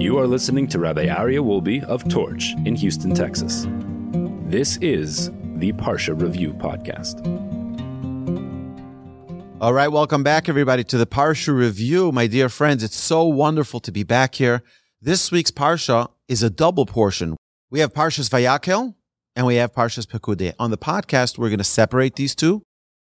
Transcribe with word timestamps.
You 0.00 0.16
are 0.16 0.26
listening 0.26 0.66
to 0.68 0.78
Rabbi 0.78 1.08
Aryeh 1.08 1.44
Wolbe 1.44 1.84
of 1.84 2.08
Torch 2.08 2.54
in 2.64 2.74
Houston, 2.74 3.12
Texas. 3.12 3.66
This 4.46 4.78
is 4.78 5.30
the 5.56 5.74
Parsha 5.74 6.18
Review 6.18 6.54
Podcast. 6.54 7.20
All 9.60 9.74
right, 9.74 9.88
welcome 9.88 10.22
back, 10.22 10.48
everybody, 10.48 10.84
to 10.84 10.96
the 10.96 11.04
Parsha 11.06 11.54
Review. 11.54 12.12
My 12.12 12.26
dear 12.26 12.48
friends, 12.48 12.82
it's 12.82 12.96
so 12.96 13.24
wonderful 13.24 13.78
to 13.80 13.92
be 13.92 14.02
back 14.02 14.36
here. 14.36 14.62
This 15.02 15.30
week's 15.30 15.50
Parsha 15.50 16.08
is 16.28 16.42
a 16.42 16.48
double 16.48 16.86
portion. 16.86 17.36
We 17.70 17.80
have 17.80 17.92
Parshas 17.92 18.30
Vayakheil 18.30 18.94
and 19.36 19.46
we 19.46 19.56
have 19.56 19.74
Parshas 19.74 20.06
Pekudei. 20.06 20.54
On 20.58 20.70
the 20.70 20.78
podcast, 20.78 21.36
we're 21.36 21.50
going 21.50 21.58
to 21.58 21.64
separate 21.64 22.16
these 22.16 22.34
two. 22.34 22.62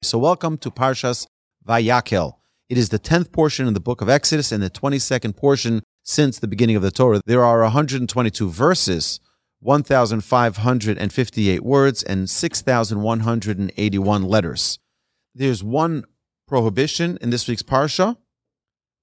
So 0.04 0.20
welcome 0.20 0.60
to 0.60 0.70
Parshas 0.70 1.26
Vayakheil. 1.68 2.34
It 2.70 2.78
is 2.78 2.90
the 2.90 3.00
10th 3.00 3.32
portion 3.32 3.68
in 3.68 3.74
the 3.74 3.80
book 3.80 4.02
of 4.02 4.08
Exodus 4.08 4.52
and 4.52 4.62
the 4.62 4.70
22nd 4.70 5.36
portion 5.36 5.82
since 6.06 6.40
the 6.40 6.48
beginning 6.48 6.78
of 6.78 6.84
the 6.84 6.92
Torah. 6.92 7.20
There 7.26 7.44
are 7.44 7.62
122 7.62 8.50
verses, 8.50 9.20
1,558 9.60 11.64
words, 11.64 12.04
and 12.04 12.30
6,181 12.30 14.24
letters. 14.24 14.80
There's 15.34 15.64
one 15.64 16.04
prohibition 16.48 17.18
in 17.22 17.32
this 17.32 17.48
week's 17.48 17.64
Parsha, 17.64 18.18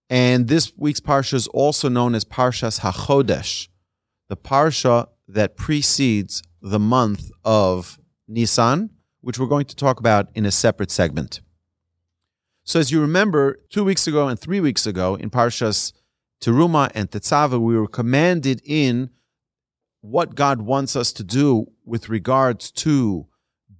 and 0.08 0.46
this 0.46 0.72
week's 0.76 1.00
Parsha 1.00 1.34
is 1.34 1.48
also 1.48 1.88
known 1.88 2.14
as 2.14 2.24
Parshas 2.24 2.78
HaChodesh, 2.80 3.66
the 4.28 4.36
Parsha 4.36 5.08
that 5.26 5.56
precedes 5.56 6.40
the 6.60 6.78
month 6.78 7.32
of 7.44 7.98
Nisan, 8.28 8.90
which 9.20 9.40
we're 9.40 9.46
going 9.46 9.66
to 9.66 9.74
talk 9.74 9.98
about 9.98 10.28
in 10.34 10.46
a 10.46 10.52
separate 10.52 10.92
segment. 10.92 11.40
So, 12.64 12.78
as 12.78 12.92
you 12.92 13.00
remember, 13.00 13.58
two 13.70 13.82
weeks 13.82 14.06
ago 14.06 14.28
and 14.28 14.38
three 14.38 14.60
weeks 14.60 14.86
ago 14.86 15.16
in 15.16 15.30
Parshas 15.30 15.92
Teruma 16.42 16.90
and 16.94 17.10
Tetzava, 17.10 17.58
we 17.60 17.78
were 17.78 17.86
commanded 17.86 18.60
in 18.64 19.10
what 20.00 20.34
God 20.34 20.62
wants 20.62 20.96
us 20.96 21.12
to 21.12 21.22
do 21.22 21.66
with 21.84 22.08
regards 22.08 22.72
to 22.72 23.28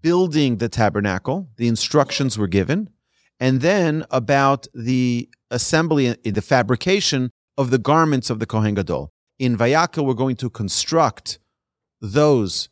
building 0.01 0.59
the 0.59 0.69
tabernacle. 0.69 1.49
The 1.57 1.67
instructions 1.67 2.39
were 2.39 2.47
given. 2.47 2.91
And 3.41 3.61
then 3.61 4.07
about 4.11 4.69
the 4.73 5.29
assembly, 5.51 6.15
the 6.25 6.41
fabrication 6.41 7.31
of 7.59 7.71
the 7.71 7.79
garments 7.79 8.31
of 8.31 8.39
the 8.39 8.47
Kohen 8.47 8.75
Gadol. 8.75 9.11
In 9.41 9.57
Vayakheil, 9.57 10.07
we're 10.07 10.15
going 10.15 10.37
to 10.37 10.49
construct 10.49 11.41
those 12.01 12.69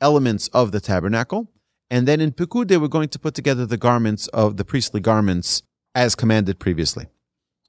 elements 0.00 0.46
of 0.48 0.70
the 0.70 0.80
tabernacle. 0.80 1.50
And 1.90 2.06
then 2.06 2.20
in 2.20 2.30
Pekudei, 2.30 2.80
we're 2.80 2.86
going 2.86 3.08
to 3.08 3.18
put 3.18 3.34
together 3.34 3.66
the 3.66 3.76
garments 3.76 4.28
of 4.28 4.56
the 4.56 4.64
priestly 4.64 5.00
garments 5.00 5.64
as 5.96 6.14
commanded 6.14 6.60
previously. 6.60 7.08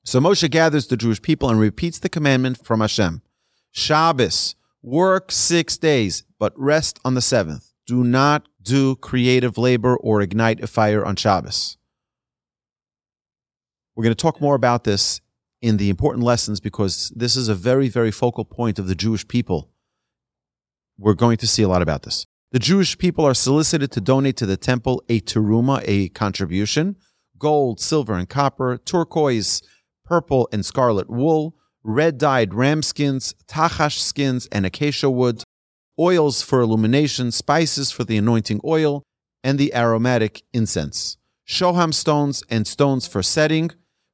So 0.05 0.19
Moshe 0.19 0.49
gathers 0.51 0.87
the 0.87 0.97
Jewish 0.97 1.21
people 1.21 1.49
and 1.49 1.59
repeats 1.59 1.99
the 1.99 2.09
commandment 2.09 2.63
from 2.63 2.81
Hashem. 2.81 3.21
Shabbos, 3.71 4.55
work 4.81 5.31
six 5.31 5.77
days, 5.77 6.23
but 6.37 6.53
rest 6.57 6.99
on 7.05 7.13
the 7.13 7.21
seventh. 7.21 7.71
Do 7.87 8.03
not 8.03 8.47
do 8.61 8.95
creative 8.97 9.57
labor 9.57 9.95
or 9.95 10.21
ignite 10.21 10.61
a 10.61 10.67
fire 10.67 11.05
on 11.05 11.15
Shabbos. 11.15 11.77
We're 13.95 14.03
going 14.03 14.15
to 14.15 14.21
talk 14.21 14.41
more 14.41 14.55
about 14.55 14.83
this 14.83 15.21
in 15.61 15.77
the 15.77 15.89
important 15.89 16.23
lessons 16.23 16.59
because 16.59 17.13
this 17.15 17.37
is 17.37 17.47
a 17.47 17.55
very, 17.55 17.87
very 17.87 18.11
focal 18.11 18.43
point 18.43 18.79
of 18.79 18.87
the 18.87 18.95
Jewish 18.95 19.27
people. 19.27 19.69
We're 20.97 21.13
going 21.13 21.37
to 21.37 21.47
see 21.47 21.63
a 21.63 21.67
lot 21.67 21.81
about 21.81 22.03
this. 22.03 22.25
The 22.51 22.59
Jewish 22.59 22.97
people 22.97 23.25
are 23.25 23.33
solicited 23.33 23.91
to 23.93 24.01
donate 24.01 24.37
to 24.37 24.45
the 24.45 24.57
temple 24.57 25.01
a 25.09 25.21
teruma, 25.21 25.81
a 25.85 26.09
contribution, 26.09 26.97
gold, 27.37 27.79
silver, 27.79 28.13
and 28.13 28.29
copper, 28.29 28.77
turquoise, 28.77 29.61
purple, 30.05 30.47
and 30.51 30.65
scarlet 30.65 31.09
wool, 31.09 31.55
red 31.83 32.17
dyed 32.17 32.53
ram 32.53 32.81
skins, 32.81 33.35
tachash 33.47 33.99
skins, 33.99 34.47
and 34.51 34.65
acacia 34.65 35.09
wood, 35.09 35.43
oils 35.99 36.41
for 36.41 36.61
illumination, 36.61 37.31
spices 37.31 37.91
for 37.91 38.03
the 38.03 38.17
anointing 38.17 38.59
oil, 38.65 39.03
and 39.43 39.59
the 39.59 39.73
aromatic 39.75 40.41
incense, 40.53 41.17
shoham 41.47 41.93
stones 41.93 42.43
and 42.49 42.65
stones 42.65 43.05
for 43.05 43.21
setting, 43.21 43.71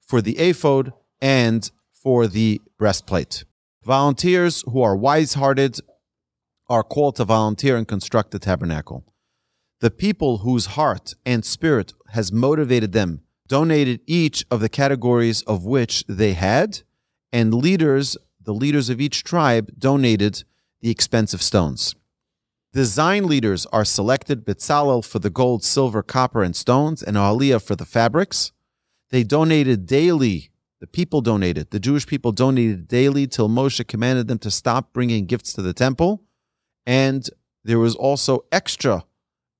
for 0.08 0.22
the 0.22 0.38
ephod, 0.38 0.92
and 1.22 1.72
for 1.94 2.28
the 2.28 2.62
breastplate. 2.78 3.44
Volunteers 3.84 4.64
who 4.68 4.82
are 4.82 4.96
wise 4.96 5.36
hearted 5.36 5.80
are 6.70 6.84
called 6.84 7.16
to 7.16 7.26
volunteer 7.26 7.78
and 7.78 7.88
construct 7.88 8.32
the 8.32 8.40
tabernacle. 8.40 9.06
The 9.80 9.92
people 9.92 10.40
whose 10.40 10.68
heart 10.78 11.14
and 11.26 11.46
spirit 11.46 11.94
has 12.10 12.32
motivated 12.32 12.92
them 12.92 13.22
donated 13.50 14.00
each 14.08 14.46
of 14.50 14.62
the 14.62 14.70
categories 14.70 15.42
of 15.42 15.66
which 15.66 16.06
they 16.08 16.32
had, 16.34 16.84
and 17.34 17.54
leaders, 17.54 18.16
the 18.42 18.54
leaders 18.54 18.90
of 18.90 19.02
each 19.02 19.26
tribe, 19.26 19.72
donated 19.78 20.46
the 20.80 20.90
expensive 20.90 21.42
stones. 21.42 21.96
Design 22.72 23.28
leaders 23.28 23.66
are 23.74 23.84
selected 23.84 24.46
Betzalel 24.46 25.04
for 25.04 25.20
the 25.20 25.30
gold, 25.30 25.66
silver, 25.66 26.02
copper, 26.02 26.42
and 26.42 26.56
stones, 26.56 27.04
and 27.04 27.18
Ahaliav 27.18 27.62
for 27.62 27.76
the 27.76 27.86
fabrics. 27.86 28.54
They 29.10 29.24
donated 29.24 29.86
daily. 29.86 30.52
The 30.80 30.88
people 30.88 31.20
donated. 31.20 31.72
The 31.72 31.80
Jewish 31.82 32.08
people 32.08 32.32
donated 32.32 32.88
daily 32.88 33.28
till 33.28 33.50
Moshe 33.50 33.86
commanded 33.86 34.30
them 34.30 34.40
to 34.40 34.52
stop 34.52 34.94
bringing 34.94 35.26
gifts 35.26 35.52
to 35.54 35.62
the 35.62 35.74
temple 35.74 36.24
and 36.90 37.30
there 37.64 37.78
was 37.78 37.96
also 37.96 38.46
extra, 38.52 39.06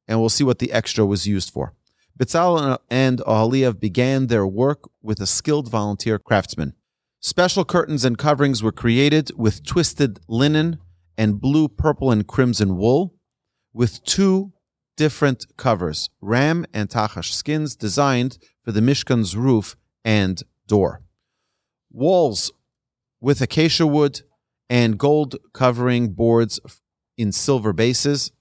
and 0.08 0.20
we'll 0.20 0.30
see 0.30 0.44
what 0.44 0.58
the 0.58 0.72
extra 0.72 1.06
was 1.06 1.28
used 1.28 1.52
for. 1.52 1.76
Betzalel 2.20 2.80
and 2.90 3.20
Ahaliav 3.20 3.80
began 3.80 4.28
their 4.28 4.46
work 4.46 4.90
with 5.02 5.22
a 5.22 5.26
skilled 5.26 5.70
volunteer 5.70 6.20
craftsman. 6.20 6.74
Special 7.22 7.64
curtains 7.64 8.04
and 8.04 8.18
coverings 8.18 8.62
were 8.62 8.74
created 8.74 9.32
with 9.38 9.66
twisted 9.66 10.20
linen 10.28 10.80
and 11.18 11.40
blue, 11.40 11.70
purple, 11.70 12.12
and 12.12 12.28
crimson 12.28 12.76
wool, 12.76 13.16
with 13.74 14.04
two 14.04 14.52
different 14.98 15.46
covers, 15.56 16.10
ram 16.20 16.66
and 16.74 16.90
tachash 16.90 17.32
skins 17.32 17.76
designed 17.76 18.38
for 18.64 18.74
the 18.74 18.82
Mishkan's 18.82 19.38
roof 19.38 19.78
and 20.04 20.44
door. 20.68 21.02
Walls 21.90 22.52
with 23.22 23.42
acacia 23.42 23.88
wood 23.88 24.22
and 24.70 24.98
gold 24.98 25.38
covering 25.54 26.10
boards 26.10 26.60
in 27.18 27.32
silver 27.32 27.72
bases. 27.72 28.32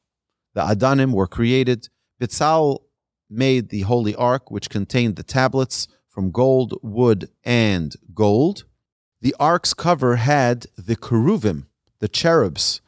The 0.55 0.63
Adanim 0.63 1.13
were 1.13 1.29
created. 1.29 1.89
Betzalel 2.21 2.81
made 3.31 3.69
the 3.69 3.83
Holy 3.83 4.15
Ark, 4.15 4.51
which 4.51 4.71
contained 4.71 5.17
the 5.17 5.23
tablets 5.23 5.89
from 6.09 6.31
gold, 6.31 6.79
wood, 6.83 7.29
and 7.45 7.95
gold. 8.15 8.65
The 9.21 9.35
ark's 9.39 9.75
cover 9.75 10.17
had 10.17 10.67
the 10.77 10.97
cheruvim, 10.97 11.67
the 11.99 12.09
cherubs, 12.09 12.81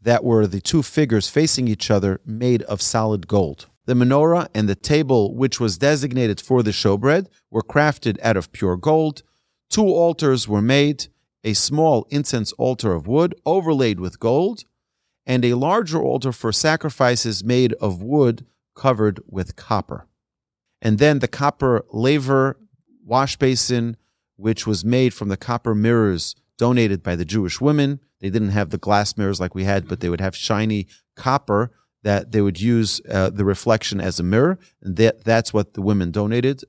that 0.00 0.24
were 0.24 0.46
the 0.46 0.60
two 0.60 0.82
figures 0.82 1.28
facing 1.28 1.68
each 1.68 1.90
other 1.90 2.20
made 2.24 2.62
of 2.62 2.82
solid 2.82 3.26
gold. 3.26 3.66
The 3.86 3.94
menorah 3.94 4.48
and 4.54 4.68
the 4.68 4.74
table, 4.74 5.34
which 5.34 5.60
was 5.60 5.78
designated 5.78 6.40
for 6.40 6.62
the 6.62 6.70
showbread, 6.70 7.26
were 7.50 7.62
crafted 7.62 8.18
out 8.22 8.36
of 8.36 8.52
pure 8.52 8.76
gold. 8.76 9.22
Two 9.68 9.86
altars 9.86 10.48
were 10.48 10.62
made 10.62 11.06
a 11.42 11.52
small 11.52 12.06
incense 12.10 12.52
altar 12.52 12.92
of 12.92 13.06
wood 13.06 13.34
overlaid 13.44 14.00
with 14.00 14.18
gold, 14.18 14.64
and 15.26 15.44
a 15.44 15.54
larger 15.54 16.02
altar 16.02 16.32
for 16.32 16.52
sacrifices 16.52 17.44
made 17.44 17.74
of 17.74 18.02
wood 18.02 18.46
covered 18.74 19.20
with 19.26 19.56
copper. 19.56 20.06
And 20.82 20.98
then 20.98 21.20
the 21.20 21.28
copper 21.28 21.84
laver 21.90 22.58
wash 23.04 23.36
basin, 23.36 23.96
which 24.36 24.66
was 24.66 24.84
made 24.84 25.14
from 25.14 25.28
the 25.28 25.36
copper 25.36 25.74
mirrors 25.74 26.34
donated 26.58 27.02
by 27.02 27.16
the 27.16 27.24
Jewish 27.24 27.60
women. 27.60 28.00
They 28.20 28.30
didn't 28.30 28.50
have 28.50 28.70
the 28.70 28.78
glass 28.78 29.16
mirrors 29.16 29.40
like 29.40 29.54
we 29.54 29.64
had, 29.64 29.88
but 29.88 30.00
they 30.00 30.08
would 30.08 30.20
have 30.20 30.36
shiny 30.36 30.86
copper 31.16 31.72
that 32.02 32.32
they 32.32 32.40
would 32.40 32.60
use 32.60 33.00
uh, 33.10 33.30
the 33.30 33.44
reflection 33.44 34.00
as 34.00 34.20
a 34.20 34.22
mirror. 34.22 34.58
And 34.82 34.96
that, 34.96 35.24
that's 35.24 35.52
what 35.52 35.74
the 35.74 35.82
women 35.82 36.10
donated. 36.10 36.62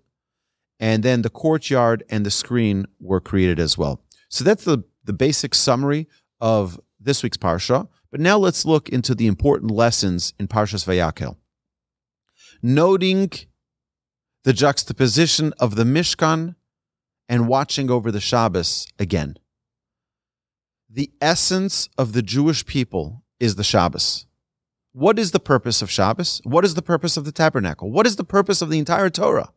And 0.79 1.03
then 1.03 1.21
the 1.21 1.29
courtyard 1.29 2.03
and 2.09 2.25
the 2.25 2.31
screen 2.31 2.85
were 2.99 3.21
created 3.21 3.59
as 3.59 3.77
well. 3.77 4.01
So 4.29 4.43
that's 4.43 4.63
the, 4.63 4.83
the 5.03 5.13
basic 5.13 5.53
summary 5.53 6.07
of 6.41 6.79
this 6.99 7.21
week's 7.21 7.37
Parsha. 7.37 7.87
But 8.11 8.19
now 8.19 8.37
let's 8.37 8.65
look 8.65 8.89
into 8.89 9.13
the 9.13 9.27
important 9.27 9.71
lessons 9.71 10.33
in 10.39 10.47
Parshas 10.47 10.85
Vayakheil. 10.85 11.35
Noting 12.67 13.29
the 14.43 14.51
juxtaposition 14.51 15.53
of 15.59 15.75
the 15.75 15.83
Mishkan 15.83 16.55
and 17.29 17.47
watching 17.47 17.91
over 17.91 18.11
the 18.11 18.19
Shabbos 18.19 18.87
again. 18.97 19.37
The 20.89 21.11
essence 21.21 21.89
of 21.95 22.13
the 22.13 22.23
Jewish 22.23 22.65
people 22.65 23.23
is 23.39 23.53
the 23.53 23.63
Shabbos. 23.63 24.25
What 24.93 25.19
is 25.19 25.29
the 25.29 25.39
purpose 25.39 25.83
of 25.83 25.91
Shabbos? 25.91 26.41
What 26.43 26.65
is 26.65 26.73
the 26.73 26.81
purpose 26.81 27.17
of 27.17 27.23
the 27.23 27.31
tabernacle? 27.31 27.91
What 27.91 28.07
is 28.07 28.15
the 28.15 28.23
purpose 28.23 28.63
of 28.63 28.71
the 28.71 28.79
entire 28.79 29.11
Torah? 29.11 29.53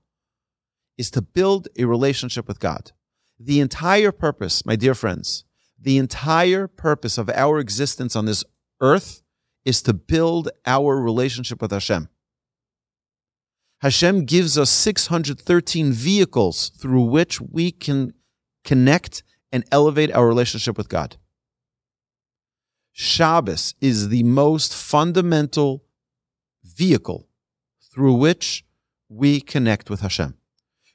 Is 0.98 1.10
to 1.12 1.22
build 1.22 1.66
a 1.78 1.86
relationship 1.86 2.46
with 2.46 2.60
God. 2.60 2.92
The 3.40 3.60
entire 3.60 4.12
purpose, 4.12 4.66
my 4.66 4.76
dear 4.76 4.94
friends, 4.94 5.44
the 5.80 5.96
entire 5.96 6.68
purpose 6.68 7.16
of 7.16 7.30
our 7.30 7.58
existence 7.58 8.14
on 8.14 8.26
this 8.26 8.44
earth 8.82 9.22
is 9.64 9.80
to 9.80 9.94
build 9.94 10.50
our 10.66 11.00
relationship 11.00 11.62
with 11.62 11.70
Hashem. 11.72 12.10
Hashem 13.80 14.24
gives 14.24 14.58
us 14.58 14.70
613 14.70 15.92
vehicles 15.92 16.70
through 16.70 17.04
which 17.04 17.40
we 17.40 17.70
can 17.70 18.12
connect 18.64 19.22
and 19.52 19.64
elevate 19.70 20.12
our 20.12 20.26
relationship 20.26 20.76
with 20.76 20.88
God. 20.88 21.16
Shabbos 22.92 23.74
is 23.80 24.08
the 24.08 24.24
most 24.24 24.74
fundamental 24.74 25.84
vehicle 26.64 27.28
through 27.92 28.14
which 28.14 28.64
we 29.08 29.40
connect 29.40 29.88
with 29.88 30.00
Hashem, 30.00 30.34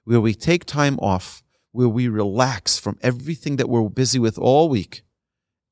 where 0.04 0.20
we 0.20 0.34
take 0.34 0.66
time 0.66 1.00
off, 1.00 1.42
where 1.72 1.88
we 1.88 2.10
relax 2.10 2.78
from 2.78 3.00
everything 3.02 3.56
that 3.56 3.70
we're 3.70 3.88
busy 3.90 4.20
with 4.20 4.38
all 4.38 4.68
week, 4.68 5.04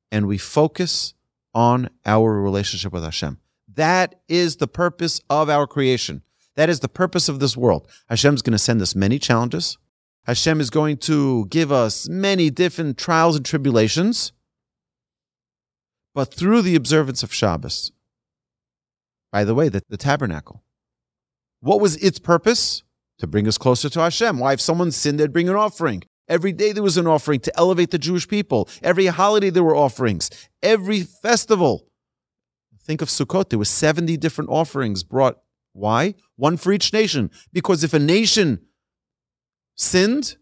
and 0.09 0.27
we 0.27 0.37
focus 0.37 1.13
on 1.53 1.89
our 2.05 2.41
relationship 2.41 2.93
with 2.93 3.03
Hashem. 3.03 3.39
That 3.67 4.15
is 4.29 4.55
the 4.55 4.67
purpose 4.67 5.19
of 5.29 5.49
our 5.49 5.67
creation. 5.67 6.21
That 6.55 6.69
is 6.69 6.81
the 6.81 6.89
purpose 6.89 7.29
of 7.29 7.39
this 7.39 7.55
world. 7.55 7.87
Hashem's 8.09 8.41
going 8.41 8.51
to 8.51 8.59
send 8.59 8.81
us 8.81 8.95
many 8.95 9.19
challenges. 9.19 9.77
Hashem 10.25 10.59
is 10.59 10.69
going 10.69 10.97
to 10.97 11.45
give 11.47 11.71
us 11.71 12.07
many 12.07 12.49
different 12.49 12.97
trials 12.97 13.35
and 13.35 13.45
tribulations. 13.45 14.31
But 16.13 16.33
through 16.33 16.61
the 16.61 16.75
observance 16.75 17.23
of 17.23 17.33
Shabbos, 17.33 17.91
by 19.31 19.43
the 19.45 19.55
way, 19.55 19.69
the, 19.69 19.81
the 19.89 19.97
tabernacle, 19.97 20.61
what 21.61 21.79
was 21.79 21.95
its 21.97 22.19
purpose? 22.19 22.83
To 23.19 23.27
bring 23.27 23.47
us 23.47 23.59
closer 23.59 23.87
to 23.87 23.99
Hashem. 23.99 24.39
Why, 24.39 24.53
if 24.53 24.61
someone 24.61 24.91
sinned, 24.91 25.19
they'd 25.19 25.31
bring 25.31 25.47
an 25.47 25.55
offering. 25.55 26.01
Every 26.27 26.51
day 26.51 26.71
there 26.71 26.81
was 26.81 26.97
an 26.97 27.05
offering 27.05 27.39
to 27.41 27.55
elevate 27.55 27.91
the 27.91 27.99
Jewish 27.99 28.27
people. 28.27 28.67
Every 28.81 29.05
holiday 29.05 29.51
there 29.51 29.63
were 29.63 29.75
offerings. 29.75 30.31
Every 30.63 31.01
festival. 31.01 31.87
Think 32.81 33.01
of 33.01 33.09
Sukkot. 33.09 33.49
There 33.49 33.59
were 33.59 33.65
70 33.65 34.17
different 34.17 34.49
offerings 34.49 35.03
brought. 35.03 35.37
Why? 35.73 36.15
One 36.35 36.57
for 36.57 36.71
each 36.71 36.91
nation. 36.93 37.31
Because 37.53 37.83
if 37.83 37.93
a 37.93 37.99
nation 37.99 38.61
sinned, 39.75 40.37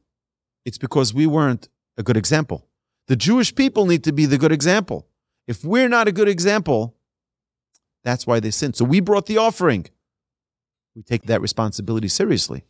it's 0.66 0.78
because 0.78 1.14
we 1.14 1.28
weren't 1.28 1.70
a 1.98 2.04
good 2.04 2.18
example. 2.18 2.68
The 3.08 3.16
Jewish 3.16 3.54
people 3.54 3.86
need 3.86 4.04
to 4.04 4.12
be 4.12 4.26
the 4.26 4.38
good 4.38 4.52
example. 4.52 5.08
If 5.48 5.64
we're 5.64 5.90
not 5.90 6.08
a 6.08 6.12
good 6.12 6.28
example, 6.28 6.96
that's 8.04 8.28
why 8.28 8.40
they 8.40 8.52
sinned. 8.52 8.76
So 8.76 8.86
we 8.86 9.00
brought 9.00 9.26
the 9.26 9.38
offering. 9.38 9.88
We 10.96 11.02
take 11.02 11.24
that 11.24 11.42
responsibility 11.42 12.08
seriously. 12.08 12.66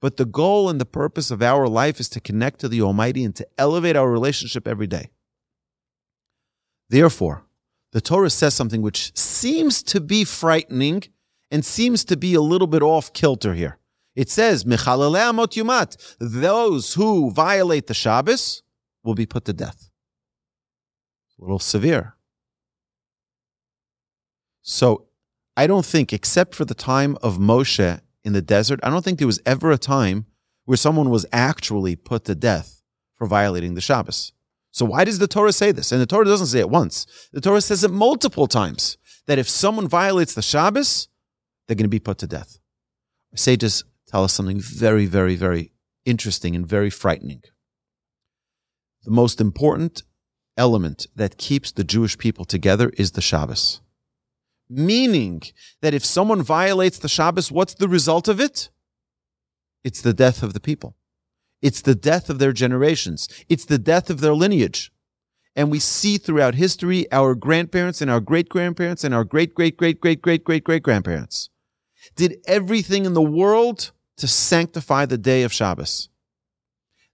But 0.00 0.16
the 0.16 0.24
goal 0.24 0.70
and 0.70 0.80
the 0.80 0.86
purpose 0.86 1.30
of 1.30 1.42
our 1.42 1.68
life 1.68 2.00
is 2.00 2.08
to 2.10 2.20
connect 2.20 2.60
to 2.60 2.68
the 2.68 2.80
Almighty 2.80 3.24
and 3.24 3.36
to 3.36 3.46
elevate 3.58 3.96
our 3.96 4.10
relationship 4.10 4.66
every 4.66 4.86
day. 4.86 5.10
Therefore, 6.88 7.44
the 7.92 8.00
Torah 8.00 8.30
says 8.30 8.54
something 8.54 8.82
which 8.82 9.16
seems 9.16 9.82
to 9.84 10.00
be 10.00 10.24
frightening 10.24 11.02
and 11.50 11.64
seems 11.64 12.04
to 12.04 12.16
be 12.16 12.34
a 12.34 12.40
little 12.40 12.66
bit 12.66 12.82
off 12.82 13.12
kilter 13.12 13.54
here. 13.54 13.78
It 14.14 14.28
says, 14.28 14.64
yumat, 14.64 16.16
those 16.18 16.94
who 16.94 17.30
violate 17.30 17.86
the 17.86 17.94
Shabbos 17.94 18.62
will 19.02 19.14
be 19.14 19.26
put 19.26 19.44
to 19.46 19.52
death. 19.52 19.90
A 21.38 21.42
little 21.42 21.58
severe. 21.58 22.14
So 24.62 25.06
I 25.56 25.66
don't 25.66 25.86
think, 25.86 26.12
except 26.12 26.54
for 26.54 26.64
the 26.64 26.74
time 26.74 27.16
of 27.22 27.38
Moshe 27.38 28.00
in 28.24 28.32
the 28.32 28.42
desert, 28.42 28.80
I 28.82 28.90
don't 28.90 29.04
think 29.04 29.18
there 29.18 29.26
was 29.26 29.42
ever 29.46 29.70
a 29.70 29.78
time 29.78 30.26
where 30.64 30.76
someone 30.76 31.10
was 31.10 31.26
actually 31.32 31.96
put 31.96 32.24
to 32.26 32.34
death 32.34 32.82
for 33.14 33.26
violating 33.26 33.74
the 33.74 33.80
Shabbos. 33.80 34.32
So 34.70 34.84
why 34.84 35.04
does 35.04 35.18
the 35.18 35.26
Torah 35.26 35.52
say 35.52 35.72
this? 35.72 35.90
And 35.92 36.00
the 36.00 36.06
Torah 36.06 36.24
doesn't 36.24 36.46
say 36.46 36.60
it 36.60 36.70
once. 36.70 37.06
The 37.32 37.40
Torah 37.40 37.60
says 37.60 37.82
it 37.82 37.90
multiple 37.90 38.46
times 38.46 38.98
that 39.26 39.38
if 39.38 39.48
someone 39.48 39.88
violates 39.88 40.34
the 40.34 40.42
Shabbos, 40.42 41.08
they're 41.70 41.76
going 41.76 41.84
to 41.84 41.88
be 41.88 42.00
put 42.00 42.18
to 42.18 42.26
death. 42.26 42.58
Sages 43.36 43.84
tell 44.08 44.24
us 44.24 44.32
something 44.32 44.58
very, 44.58 45.06
very, 45.06 45.36
very 45.36 45.70
interesting 46.04 46.56
and 46.56 46.66
very 46.66 46.90
frightening. 46.90 47.42
The 49.04 49.12
most 49.12 49.40
important 49.40 50.02
element 50.56 51.06
that 51.14 51.38
keeps 51.38 51.70
the 51.70 51.84
Jewish 51.84 52.18
people 52.18 52.44
together 52.44 52.90
is 52.98 53.12
the 53.12 53.20
Shabbos. 53.20 53.82
Meaning 54.68 55.42
that 55.80 55.94
if 55.94 56.04
someone 56.04 56.42
violates 56.42 56.98
the 56.98 57.08
Shabbos, 57.08 57.52
what's 57.52 57.74
the 57.74 57.88
result 57.88 58.26
of 58.26 58.40
it? 58.40 58.68
It's 59.84 60.02
the 60.02 60.12
death 60.12 60.42
of 60.42 60.54
the 60.54 60.60
people. 60.60 60.96
It's 61.62 61.82
the 61.82 61.94
death 61.94 62.28
of 62.28 62.40
their 62.40 62.52
generations. 62.52 63.28
It's 63.48 63.64
the 63.64 63.78
death 63.78 64.10
of 64.10 64.20
their 64.20 64.34
lineage. 64.34 64.90
And 65.54 65.70
we 65.70 65.78
see 65.78 66.18
throughout 66.18 66.56
history 66.56 67.06
our 67.12 67.36
grandparents 67.36 68.02
and 68.02 68.10
our 68.10 68.20
great 68.20 68.48
grandparents 68.48 69.04
and 69.04 69.14
our 69.14 69.22
great 69.22 69.54
great 69.54 69.76
great 69.76 70.00
great 70.00 70.20
great 70.20 70.42
great 70.42 70.64
great 70.64 70.82
grandparents 70.82 71.48
did 72.16 72.38
everything 72.46 73.04
in 73.04 73.14
the 73.14 73.22
world 73.22 73.92
to 74.16 74.28
sanctify 74.28 75.06
the 75.06 75.18
day 75.18 75.42
of 75.42 75.52
Shabbos. 75.52 76.08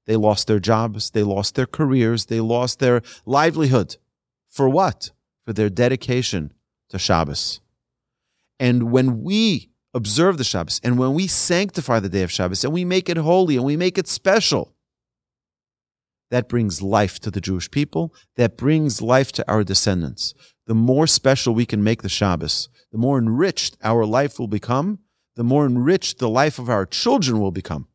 They 0.06 0.16
lost 0.16 0.46
their 0.46 0.60
jobs, 0.60 1.10
they 1.10 1.22
lost 1.22 1.54
their 1.54 1.66
careers, 1.66 2.26
they 2.26 2.40
lost 2.40 2.78
their 2.78 3.02
livelihood. 3.24 3.96
For 4.48 4.68
what? 4.68 5.10
For 5.44 5.52
their 5.52 5.68
dedication 5.68 6.52
to 6.88 6.98
Shabbos. 6.98 7.60
And 8.58 8.90
when 8.90 9.22
we 9.22 9.70
observe 9.92 10.38
the 10.38 10.44
Shabbos 10.44 10.80
and 10.82 10.98
when 10.98 11.14
we 11.14 11.26
sanctify 11.26 12.00
the 12.00 12.08
day 12.08 12.22
of 12.22 12.32
Shabbos 12.32 12.64
and 12.64 12.72
we 12.72 12.84
make 12.84 13.08
it 13.08 13.16
holy 13.16 13.56
and 13.56 13.64
we 13.64 13.76
make 13.76 13.98
it 13.98 14.08
special, 14.08 14.74
that 16.30 16.48
brings 16.48 16.82
life 16.82 17.20
to 17.20 17.30
the 17.30 17.40
Jewish 17.40 17.70
people. 17.70 18.12
That 18.36 18.56
brings 18.56 19.00
life 19.00 19.32
to 19.32 19.50
our 19.50 19.62
descendants. 19.62 20.34
The 20.66 20.74
more 20.74 21.06
special 21.06 21.54
we 21.54 21.66
can 21.66 21.84
make 21.84 22.02
the 22.02 22.08
Shabbos, 22.08 22.68
the 22.90 22.98
more 22.98 23.18
enriched 23.18 23.76
our 23.82 24.04
life 24.04 24.38
will 24.38 24.48
become, 24.48 24.98
the 25.36 25.44
more 25.44 25.66
enriched 25.66 26.18
the 26.18 26.28
life 26.28 26.58
of 26.58 26.68
our 26.68 26.86
children 26.86 27.40
will 27.40 27.52
become. 27.52 27.86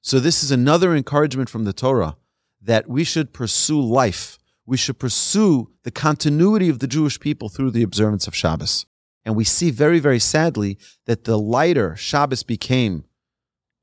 So, 0.00 0.20
this 0.20 0.42
is 0.42 0.50
another 0.50 0.94
encouragement 0.94 1.50
from 1.50 1.64
the 1.64 1.72
Torah 1.72 2.16
that 2.62 2.88
we 2.88 3.04
should 3.04 3.32
pursue 3.32 3.80
life 3.80 4.38
we 4.68 4.76
should 4.76 4.98
pursue 4.98 5.70
the 5.84 5.90
continuity 5.90 6.68
of 6.68 6.78
the 6.78 6.86
Jewish 6.86 7.18
people 7.18 7.48
through 7.48 7.70
the 7.70 7.82
observance 7.82 8.26
of 8.26 8.34
Shabbos. 8.34 8.84
And 9.24 9.34
we 9.34 9.44
see 9.44 9.70
very, 9.70 9.98
very 9.98 10.18
sadly 10.18 10.76
that 11.06 11.24
the 11.24 11.38
lighter 11.38 11.96
Shabbos 11.96 12.42
became 12.42 13.04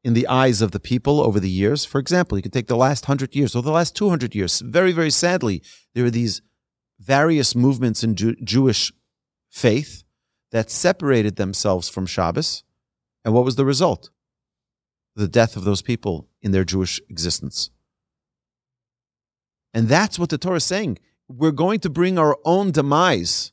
in 0.03 0.13
the 0.13 0.27
eyes 0.27 0.61
of 0.61 0.69
the 0.69 0.79
people 0.79 1.21
over 1.21 1.39
the 1.39 1.49
years. 1.49 1.85
For 1.85 1.97
example, 1.97 2.37
you 2.37 2.43
can 2.43 2.51
take 2.51 2.67
the 2.67 2.77
last 2.77 3.05
hundred 3.05 3.35
years 3.35 3.55
or 3.55 3.63
the 3.63 3.71
last 3.71 3.95
200 3.95 4.35
years. 4.35 4.61
Very, 4.61 4.91
very 4.91 5.09
sadly, 5.09 5.63
there 5.95 6.05
are 6.05 6.11
these 6.11 6.43
various 6.99 7.55
movements 7.55 8.03
in 8.03 8.15
Jew- 8.15 8.35
Jewish 8.43 8.91
faith 9.49 10.03
that 10.51 10.69
separated 10.71 11.35
themselves 11.35 11.89
from 11.89 12.05
Shabbos. 12.05 12.63
And 13.23 13.33
what 13.33 13.45
was 13.45 13.55
the 13.55 13.65
result? 13.65 14.09
The 15.15 15.27
death 15.27 15.55
of 15.55 15.63
those 15.63 15.81
people 15.81 16.27
in 16.41 16.51
their 16.51 16.63
Jewish 16.63 17.01
existence. 17.09 17.69
And 19.73 19.89
that's 19.89 20.17
what 20.17 20.29
the 20.29 20.37
Torah 20.37 20.57
is 20.57 20.63
saying. 20.63 20.99
We're 21.27 21.51
going 21.51 21.79
to 21.81 21.89
bring 21.89 22.17
our 22.17 22.37
own 22.45 22.71
demise 22.71 23.51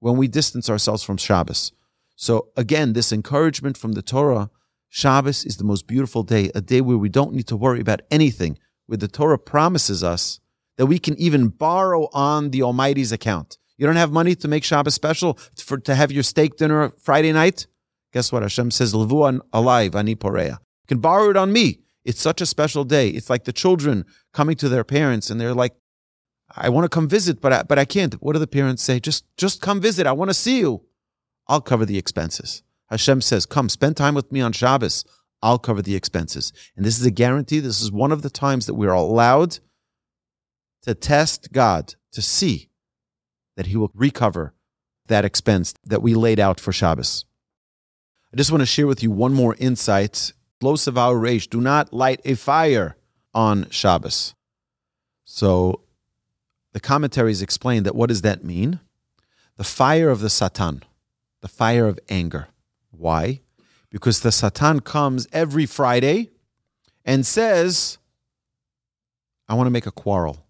when 0.00 0.16
we 0.16 0.28
distance 0.28 0.68
ourselves 0.68 1.02
from 1.02 1.16
Shabbos. 1.16 1.72
So 2.16 2.48
again, 2.56 2.92
this 2.92 3.12
encouragement 3.12 3.76
from 3.76 3.92
the 3.92 4.02
Torah, 4.02 4.50
Shabbos 4.88 5.44
is 5.44 5.56
the 5.56 5.64
most 5.64 5.86
beautiful 5.86 6.22
day, 6.22 6.50
a 6.54 6.60
day 6.60 6.80
where 6.80 6.98
we 6.98 7.08
don't 7.08 7.34
need 7.34 7.46
to 7.48 7.56
worry 7.56 7.80
about 7.80 8.02
anything, 8.10 8.58
where 8.86 8.98
the 8.98 9.08
Torah 9.08 9.38
promises 9.38 10.02
us 10.02 10.40
that 10.76 10.86
we 10.86 10.98
can 10.98 11.16
even 11.16 11.48
borrow 11.48 12.08
on 12.12 12.50
the 12.50 12.62
Almighty's 12.62 13.12
account. 13.12 13.58
You 13.78 13.86
don't 13.86 13.96
have 13.96 14.12
money 14.12 14.34
to 14.36 14.48
make 14.48 14.64
Shabbos 14.64 14.94
special 14.94 15.38
for 15.58 15.78
to 15.78 15.94
have 15.94 16.10
your 16.10 16.22
steak 16.22 16.56
dinner 16.56 16.92
Friday 16.98 17.32
night? 17.32 17.66
Guess 18.12 18.32
what? 18.32 18.42
Hashem 18.42 18.70
says, 18.70 18.94
Levu 18.94 19.40
alive, 19.52 19.94
ani 19.94 20.14
poreya. 20.14 20.52
You 20.52 20.88
can 20.88 20.98
borrow 20.98 21.30
it 21.30 21.36
on 21.36 21.52
me. 21.52 21.80
It's 22.04 22.20
such 22.20 22.40
a 22.40 22.46
special 22.46 22.84
day. 22.84 23.08
It's 23.08 23.28
like 23.28 23.44
the 23.44 23.52
children 23.52 24.04
coming 24.32 24.56
to 24.56 24.68
their 24.68 24.84
parents 24.84 25.28
and 25.28 25.40
they're 25.40 25.54
like, 25.54 25.74
I 26.54 26.68
want 26.68 26.84
to 26.84 26.88
come 26.88 27.08
visit, 27.08 27.40
but 27.40 27.52
I, 27.52 27.62
but 27.64 27.78
I 27.78 27.84
can't. 27.84 28.14
What 28.14 28.34
do 28.34 28.38
the 28.38 28.46
parents 28.46 28.82
say? 28.82 29.00
Just, 29.00 29.24
just 29.36 29.60
come 29.60 29.80
visit. 29.80 30.06
I 30.06 30.12
want 30.12 30.30
to 30.30 30.34
see 30.34 30.60
you. 30.60 30.84
I'll 31.48 31.60
cover 31.60 31.84
the 31.84 31.98
expenses. 31.98 32.62
Hashem 32.90 33.20
says, 33.20 33.44
come 33.46 33.68
spend 33.68 33.96
time 33.96 34.14
with 34.14 34.30
me 34.30 34.40
on 34.40 34.52
Shabbos. 34.52 35.04
I'll 35.42 35.58
cover 35.58 35.82
the 35.82 35.96
expenses. 35.96 36.52
And 36.76 36.86
this 36.86 36.98
is 36.98 37.04
a 37.04 37.10
guarantee. 37.10 37.58
This 37.58 37.82
is 37.82 37.90
one 37.90 38.12
of 38.12 38.22
the 38.22 38.30
times 38.30 38.66
that 38.66 38.74
we 38.74 38.86
are 38.86 38.94
allowed 38.94 39.58
to 40.86 40.94
test 40.94 41.52
God 41.52 41.96
to 42.12 42.22
see 42.22 42.70
that 43.56 43.66
he 43.66 43.76
will 43.76 43.90
recover 43.92 44.54
that 45.08 45.24
expense 45.24 45.74
that 45.84 46.00
we 46.00 46.14
laid 46.14 46.38
out 46.38 46.60
for 46.60 46.72
Shabbos. 46.72 47.24
I 48.32 48.36
just 48.36 48.52
want 48.52 48.62
to 48.62 48.66
share 48.66 48.86
with 48.86 49.02
you 49.02 49.10
one 49.10 49.34
more 49.34 49.56
insight 49.58 50.32
explosive 50.54 50.96
outrage. 50.96 51.48
Do 51.48 51.60
not 51.60 51.92
light 51.92 52.20
a 52.24 52.34
fire 52.34 52.96
on 53.34 53.68
Shabbos. 53.70 54.34
So 55.24 55.82
the 56.72 56.80
commentaries 56.80 57.42
explain 57.42 57.82
that 57.82 57.96
what 57.96 58.08
does 58.08 58.22
that 58.22 58.44
mean? 58.44 58.80
The 59.56 59.64
fire 59.64 60.08
of 60.08 60.20
the 60.20 60.30
Satan, 60.30 60.82
the 61.42 61.48
fire 61.48 61.86
of 61.86 61.98
anger. 62.08 62.48
Why? 62.90 63.40
Because 63.90 64.20
the 64.20 64.32
Satan 64.32 64.80
comes 64.80 65.26
every 65.32 65.66
Friday 65.66 66.30
and 67.04 67.26
says, 67.26 67.98
I 69.48 69.54
want 69.54 69.66
to 69.66 69.72
make 69.72 69.86
a 69.86 69.92
quarrel. 69.92 70.45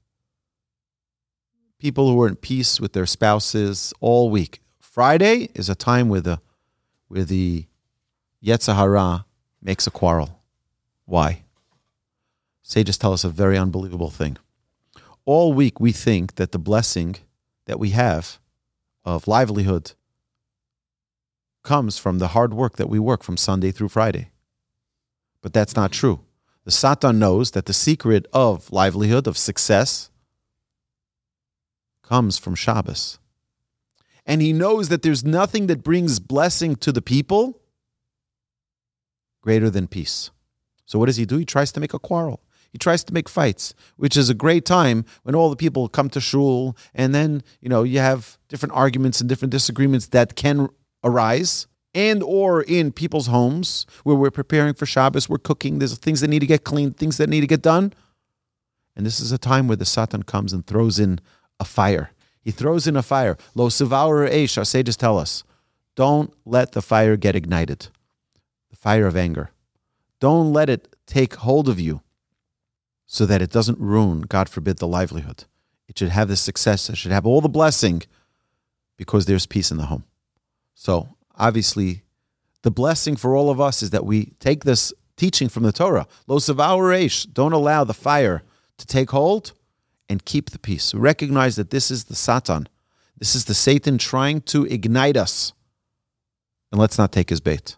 People 1.79 2.11
who 2.11 2.21
are 2.23 2.29
in 2.29 2.37
peace 2.37 2.81
with 2.81 2.95
their 2.95 3.07
spouses 3.07 3.93
all 4.01 4.31
week. 4.31 4.61
Friday 4.81 5.51
is 5.55 5.69
a 5.69 5.75
time 5.75 6.09
where 6.09 6.23
the 6.23 6.41
where 7.09 7.25
the 7.25 7.67
Yetzer 8.43 8.75
Hara 8.75 9.27
makes 9.61 9.87
a 9.87 9.91
quarrel. 9.91 10.43
Why? 11.05 11.43
Sages 12.63 12.99
tell 12.99 13.13
us 13.13 13.25
a 13.25 13.29
very 13.29 13.59
unbelievable 13.59 14.11
thing. 14.11 14.39
All 15.25 15.53
week 15.53 15.79
we 15.79 15.93
think 15.93 16.37
that 16.37 16.53
the 16.53 16.59
blessing 16.59 17.17
that 17.67 17.79
we 17.79 17.91
have 17.91 18.39
of 19.05 19.29
livelihood 19.29 19.93
comes 21.63 21.99
from 21.99 22.19
the 22.19 22.29
hard 22.29 22.55
work 22.55 22.77
that 22.77 22.89
we 22.89 22.99
work 22.99 23.23
from 23.23 23.37
Sunday 23.37 23.71
through 23.71 23.89
Friday. 23.89 24.31
But 25.43 25.53
that's 25.53 25.77
not 25.77 25.93
true. 25.93 26.21
The 26.65 26.71
Satan 26.71 27.19
knows 27.19 27.53
that 27.53 27.67
the 27.67 27.73
secret 27.73 28.27
of 28.33 28.73
livelihood, 28.73 29.27
of 29.27 29.37
success, 29.37 30.11
comes 32.07 32.39
from 32.39 32.55
Shabbos. 32.55 33.19
And 34.25 34.43
he 34.43 34.53
knows 34.53 34.89
that 34.89 35.03
there's 35.03 35.25
nothing 35.25 35.67
that 35.69 35.85
brings 35.85 36.19
blessing 36.19 36.77
to 36.77 36.93
the 36.93 37.03
people 37.03 37.61
greater 39.41 39.71
than 39.71 39.87
peace. 39.87 40.31
So 40.85 40.99
what 40.99 41.07
does 41.07 41.17
he 41.17 41.25
do? 41.25 41.37
He 41.37 41.45
tries 41.45 41.71
to 41.73 41.81
make 41.81 41.95
a 41.95 41.99
quarrel. 41.99 42.41
He 42.71 42.79
tries 42.79 43.05
to 43.05 43.15
make 43.15 43.29
fights, 43.29 43.75
which 43.97 44.17
is 44.17 44.29
a 44.29 44.35
great 44.35 44.65
time 44.65 45.05
when 45.23 45.35
all 45.35 45.51
the 45.51 45.57
people 45.57 45.89
come 45.89 46.11
to 46.11 46.21
shul, 46.21 46.77
and 46.95 47.15
then 47.15 47.43
you 47.61 47.69
know 47.69 47.85
you 47.85 48.01
have 48.01 48.39
different 48.49 48.75
arguments 48.75 49.21
and 49.21 49.29
different 49.29 49.53
disagreements 49.53 50.09
that 50.09 50.35
can 50.35 50.69
arise, 51.03 51.69
and 51.95 52.23
or 52.23 52.63
in 52.63 52.93
people's 52.93 53.29
homes 53.29 53.87
where 54.03 54.17
we're 54.17 54.31
preparing 54.31 54.75
for 54.75 54.85
Shabbos, 54.85 55.29
we're 55.29 55.39
cooking. 55.39 55.79
There's 55.79 55.97
things 55.97 56.21
that 56.21 56.29
need 56.29 56.41
to 56.41 56.47
get 56.47 56.65
cleaned, 56.65 56.97
things 56.97 57.17
that 57.17 57.31
need 57.31 57.41
to 57.41 57.47
get 57.47 57.63
done, 57.63 57.95
and 58.95 59.07
this 59.07 59.21
is 59.21 59.33
a 59.33 59.39
time 59.39 59.69
where 59.69 59.77
the 59.77 59.87
Satan 59.87 60.25
comes 60.25 60.53
and 60.53 60.67
throws 60.67 60.99
in 60.99 61.21
a 61.59 61.65
fire. 61.65 62.11
He 62.41 62.51
throws 62.51 62.87
in 62.87 62.97
a 62.97 63.03
fire. 63.03 63.37
Lo 63.55 63.69
sivaur 63.69 64.31
eish. 64.31 64.57
Our 64.57 64.65
sages 64.65 64.97
tell 64.97 65.19
us, 65.19 65.45
don't 65.95 66.33
let 66.45 66.73
the 66.73 66.83
fire 66.83 67.17
get 67.17 67.35
ignited 67.35 67.89
the 68.71 68.77
fire 68.77 69.07
of 69.07 69.17
anger. 69.17 69.51
Don't 70.21 70.53
let 70.53 70.69
it 70.69 70.95
take 71.07 71.35
hold 71.37 71.69
of 71.69 71.81
you 71.81 72.03
so 73.07 73.25
that 73.27 73.43
it 73.43 73.51
doesn't 73.51 73.79
ruin, 73.79 74.23
God 74.23 74.49
forbid, 74.49 74.79
the 74.79 74.87
livelihood. 74.87 75.45
It 75.89 75.99
should 75.99 76.11
have 76.11 76.29
the 76.29 76.37
success, 76.37 76.91
it 76.91 76.97
should 76.97 77.13
have 77.13 77.27
all 77.27 77.41
the 77.41 77.49
blessing 77.49 78.03
because 78.97 79.27
there's 79.27 79.47
peace 79.47 79.71
in 79.71 79.77
the 79.77 79.87
home. 79.87 80.05
So, 80.75 81.17
obviously, 81.37 82.03
the 82.63 82.71
blessing 82.71 83.17
for 83.17 83.37
all 83.37 83.51
of 83.51 83.61
us 83.61 83.83
is 83.83 83.91
that 83.91 84.05
we 84.05 84.33
take 84.41 84.65
this 84.65 84.93
teaching 85.17 85.49
from 85.49 85.63
the 85.63 85.73
Torah. 85.73 86.07
Lo 86.27 86.39
don't 86.39 87.53
allow 87.53 87.85
the 87.85 87.95
fire 87.95 88.43
to 88.79 88.87
take 88.87 89.11
hold 89.11 89.53
and 90.09 90.25
keep 90.25 90.51
the 90.51 90.59
peace. 90.59 90.95
Recognize 90.95 91.57
that 91.57 91.71
this 91.71 91.91
is 91.91 92.05
the 92.05 92.15
Satan. 92.15 92.69
This 93.19 93.35
is 93.35 93.47
the 93.47 93.55
Satan 93.55 93.99
trying 93.99 94.41
to 94.43 94.65
ignite 94.65 95.17
us. 95.17 95.53
And 96.71 96.81
let's 96.81 96.99
not 96.99 97.13
take 97.13 97.31
his 97.31 97.41
bait. 97.41 97.77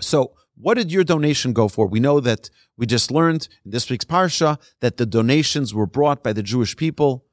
So, 0.00 0.32
what 0.56 0.74
did 0.74 0.92
your 0.92 1.02
donation 1.02 1.52
go 1.52 1.66
for? 1.66 1.86
We 1.86 1.98
know 1.98 2.20
that 2.20 2.50
we 2.76 2.86
just 2.86 3.10
learned 3.10 3.48
in 3.64 3.70
this 3.70 3.90
week's 3.90 4.04
Parsha 4.04 4.58
that 4.80 4.96
the 4.96 5.06
donations 5.06 5.74
were 5.74 5.86
brought 5.86 6.22
by 6.22 6.32
the 6.32 6.42
Jewish 6.42 6.76
people. 6.76 7.24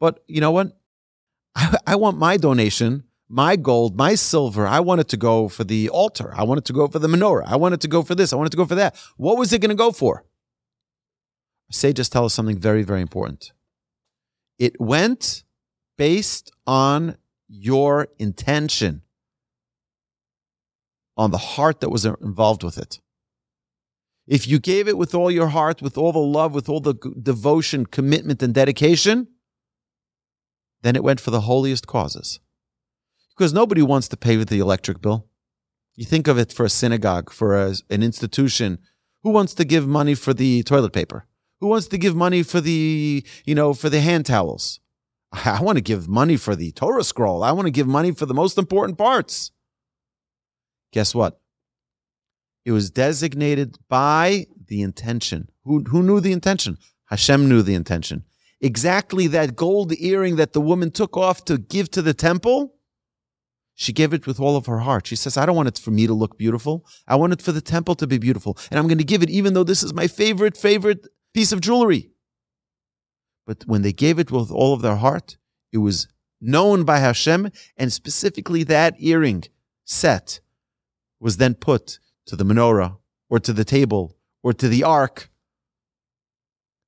But 0.00 0.22
you 0.26 0.40
know 0.40 0.52
what? 0.52 0.78
I, 1.54 1.76
I 1.86 1.96
want 1.96 2.18
my 2.18 2.36
donation, 2.36 3.04
my 3.28 3.56
gold, 3.56 3.96
my 3.96 4.14
silver, 4.14 4.66
I 4.66 4.80
want 4.80 5.00
it 5.00 5.08
to 5.08 5.16
go 5.16 5.48
for 5.48 5.64
the 5.64 5.88
altar. 5.90 6.32
I 6.34 6.44
want 6.44 6.58
it 6.58 6.64
to 6.66 6.72
go 6.72 6.86
for 6.88 6.98
the 6.98 7.08
menorah. 7.08 7.44
I 7.46 7.56
want 7.56 7.74
it 7.74 7.80
to 7.80 7.88
go 7.88 8.02
for 8.02 8.14
this. 8.14 8.32
I 8.32 8.36
want 8.36 8.46
it 8.46 8.52
to 8.52 8.56
go 8.56 8.64
for 8.64 8.76
that. 8.76 8.96
What 9.16 9.36
was 9.36 9.52
it 9.52 9.60
going 9.60 9.70
to 9.70 9.74
go 9.74 9.92
for? 9.92 10.24
Sages 11.70 12.08
tell 12.08 12.24
us 12.24 12.32
something 12.32 12.58
very, 12.58 12.82
very 12.82 13.02
important. 13.02 13.52
It 14.58 14.80
went 14.80 15.44
based 15.96 16.50
on 16.66 17.16
your 17.48 18.08
intention 18.18 19.02
on 21.16 21.30
the 21.30 21.38
heart 21.38 21.80
that 21.80 21.90
was 21.90 22.04
involved 22.04 22.62
with 22.62 22.78
it. 22.78 23.00
If 24.26 24.46
you 24.46 24.58
gave 24.58 24.86
it 24.88 24.98
with 24.98 25.14
all 25.14 25.30
your 25.30 25.48
heart, 25.48 25.80
with 25.80 25.96
all 25.96 26.12
the 26.12 26.18
love, 26.18 26.54
with 26.54 26.68
all 26.68 26.80
the 26.80 26.94
devotion, 27.20 27.86
commitment, 27.86 28.42
and 28.42 28.52
dedication, 28.54 29.28
then 30.82 30.94
it 30.94 31.02
went 31.02 31.20
for 31.20 31.30
the 31.30 31.42
holiest 31.42 31.86
causes. 31.86 32.38
Because 33.30 33.52
nobody 33.52 33.82
wants 33.82 34.06
to 34.08 34.16
pay 34.16 34.36
with 34.36 34.48
the 34.48 34.58
electric 34.58 35.00
bill. 35.00 35.28
You 35.96 36.04
think 36.04 36.28
of 36.28 36.38
it 36.38 36.52
for 36.52 36.64
a 36.64 36.70
synagogue, 36.70 37.32
for 37.32 37.56
a, 37.56 37.74
an 37.90 38.02
institution. 38.02 38.78
Who 39.22 39.30
wants 39.30 39.54
to 39.54 39.64
give 39.64 39.88
money 39.88 40.14
for 40.14 40.34
the 40.34 40.62
toilet 40.62 40.92
paper? 40.92 41.26
Who 41.60 41.66
wants 41.66 41.88
to 41.88 41.98
give 41.98 42.14
money 42.14 42.42
for 42.42 42.60
the, 42.60 43.24
you 43.44 43.54
know, 43.54 43.74
for 43.74 43.88
the 43.88 44.00
hand 44.00 44.26
towels? 44.26 44.80
I 45.32 45.60
want 45.60 45.76
to 45.76 45.82
give 45.82 46.08
money 46.08 46.36
for 46.36 46.56
the 46.56 46.72
Torah 46.72 47.04
scroll. 47.04 47.42
I 47.42 47.52
want 47.52 47.66
to 47.66 47.72
give 47.72 47.86
money 47.86 48.12
for 48.12 48.26
the 48.26 48.34
most 48.34 48.58
important 48.58 48.98
parts. 48.98 49.50
Guess 50.92 51.14
what? 51.14 51.40
It 52.64 52.72
was 52.72 52.90
designated 52.90 53.76
by 53.88 54.46
the 54.66 54.82
intention. 54.82 55.48
Who, 55.64 55.84
who 55.84 56.02
knew 56.02 56.20
the 56.20 56.32
intention? 56.32 56.78
Hashem 57.06 57.48
knew 57.48 57.62
the 57.62 57.74
intention. 57.74 58.24
Exactly 58.60 59.26
that 59.28 59.56
gold 59.56 59.92
earring 59.98 60.36
that 60.36 60.52
the 60.52 60.60
woman 60.60 60.90
took 60.90 61.16
off 61.16 61.44
to 61.46 61.58
give 61.58 61.90
to 61.92 62.02
the 62.02 62.14
temple, 62.14 62.74
she 63.74 63.92
gave 63.92 64.12
it 64.12 64.26
with 64.26 64.40
all 64.40 64.56
of 64.56 64.66
her 64.66 64.80
heart. 64.80 65.06
She 65.06 65.14
says, 65.14 65.36
I 65.36 65.46
don't 65.46 65.54
want 65.54 65.68
it 65.68 65.78
for 65.78 65.92
me 65.92 66.08
to 66.08 66.12
look 66.12 66.36
beautiful. 66.36 66.84
I 67.06 67.14
want 67.14 67.32
it 67.32 67.40
for 67.40 67.52
the 67.52 67.60
temple 67.60 67.94
to 67.94 68.08
be 68.08 68.18
beautiful. 68.18 68.58
And 68.70 68.78
I'm 68.78 68.88
going 68.88 68.98
to 68.98 69.04
give 69.04 69.22
it 69.22 69.30
even 69.30 69.54
though 69.54 69.62
this 69.62 69.84
is 69.84 69.94
my 69.94 70.08
favorite, 70.08 70.56
favorite 70.56 71.06
piece 71.38 71.52
of 71.52 71.60
jewelry. 71.60 72.10
But 73.46 73.62
when 73.70 73.82
they 73.82 73.92
gave 73.92 74.18
it 74.18 74.32
with 74.32 74.50
all 74.50 74.74
of 74.74 74.82
their 74.82 74.96
heart, 74.96 75.36
it 75.70 75.78
was 75.78 76.08
known 76.40 76.82
by 76.82 76.98
Hashem 76.98 77.52
and 77.76 77.92
specifically 77.92 78.64
that 78.64 78.96
earring 78.98 79.44
set 79.84 80.40
was 81.20 81.36
then 81.36 81.54
put 81.54 82.00
to 82.26 82.34
the 82.34 82.44
menorah 82.44 82.96
or 83.30 83.38
to 83.38 83.52
the 83.52 83.64
table 83.64 84.16
or 84.42 84.52
to 84.52 84.68
the 84.68 84.82
ark. 84.82 85.30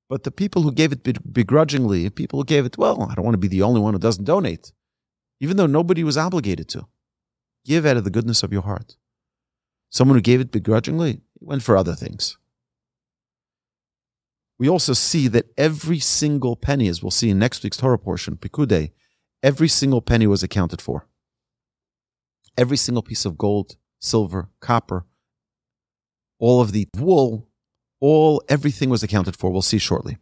But 0.09 0.25
the 0.25 0.31
people 0.41 0.63
who 0.63 0.73
gave 0.73 0.91
it 0.91 1.33
begrudgingly, 1.39 2.09
people 2.09 2.39
who 2.39 2.45
gave 2.53 2.65
it, 2.65 2.77
well, 2.77 3.07
I 3.09 3.15
don't 3.15 3.23
want 3.23 3.35
to 3.35 3.47
be 3.47 3.55
the 3.55 3.61
only 3.61 3.79
one 3.79 3.93
who 3.93 3.99
doesn't 3.99 4.25
donate, 4.25 4.73
even 5.39 5.55
though 5.55 5.77
nobody 5.79 6.03
was 6.03 6.17
obligated 6.17 6.67
to. 6.73 6.87
Give 7.63 7.85
out 7.85 7.95
of 7.95 8.03
the 8.03 8.15
goodness 8.17 8.43
of 8.43 8.51
your 8.51 8.63
heart. 8.63 8.97
Someone 9.89 10.17
who 10.17 10.21
gave 10.21 10.41
it 10.41 10.51
begrudgingly 10.51 11.21
went 11.39 11.63
for 11.63 11.77
other 11.77 11.95
things. 11.95 12.37
We 14.61 14.69
also 14.69 14.93
see 14.93 15.27
that 15.29 15.47
every 15.57 15.97
single 15.97 16.55
penny, 16.55 16.87
as 16.87 17.01
we'll 17.01 17.09
see 17.09 17.31
in 17.31 17.39
next 17.39 17.63
week's 17.63 17.77
Torah 17.77 17.97
portion, 17.97 18.37
Pekudei, 18.37 18.91
every 19.41 19.67
single 19.67 20.03
penny 20.03 20.27
was 20.27 20.43
accounted 20.43 20.79
for. 20.79 21.07
Every 22.55 22.77
single 22.77 23.01
piece 23.01 23.25
of 23.25 23.39
gold 23.39 23.77
silver, 23.97 24.49
copper, 24.59 25.07
all 26.37 26.61
of 26.61 26.73
the 26.73 26.87
wool, 26.95 27.49
all 27.99 28.43
everything 28.49 28.91
was 28.91 29.01
accounted 29.01 29.35
for. 29.35 29.49
We'll 29.49 29.63
see 29.63 29.79
shortly. 29.79 30.19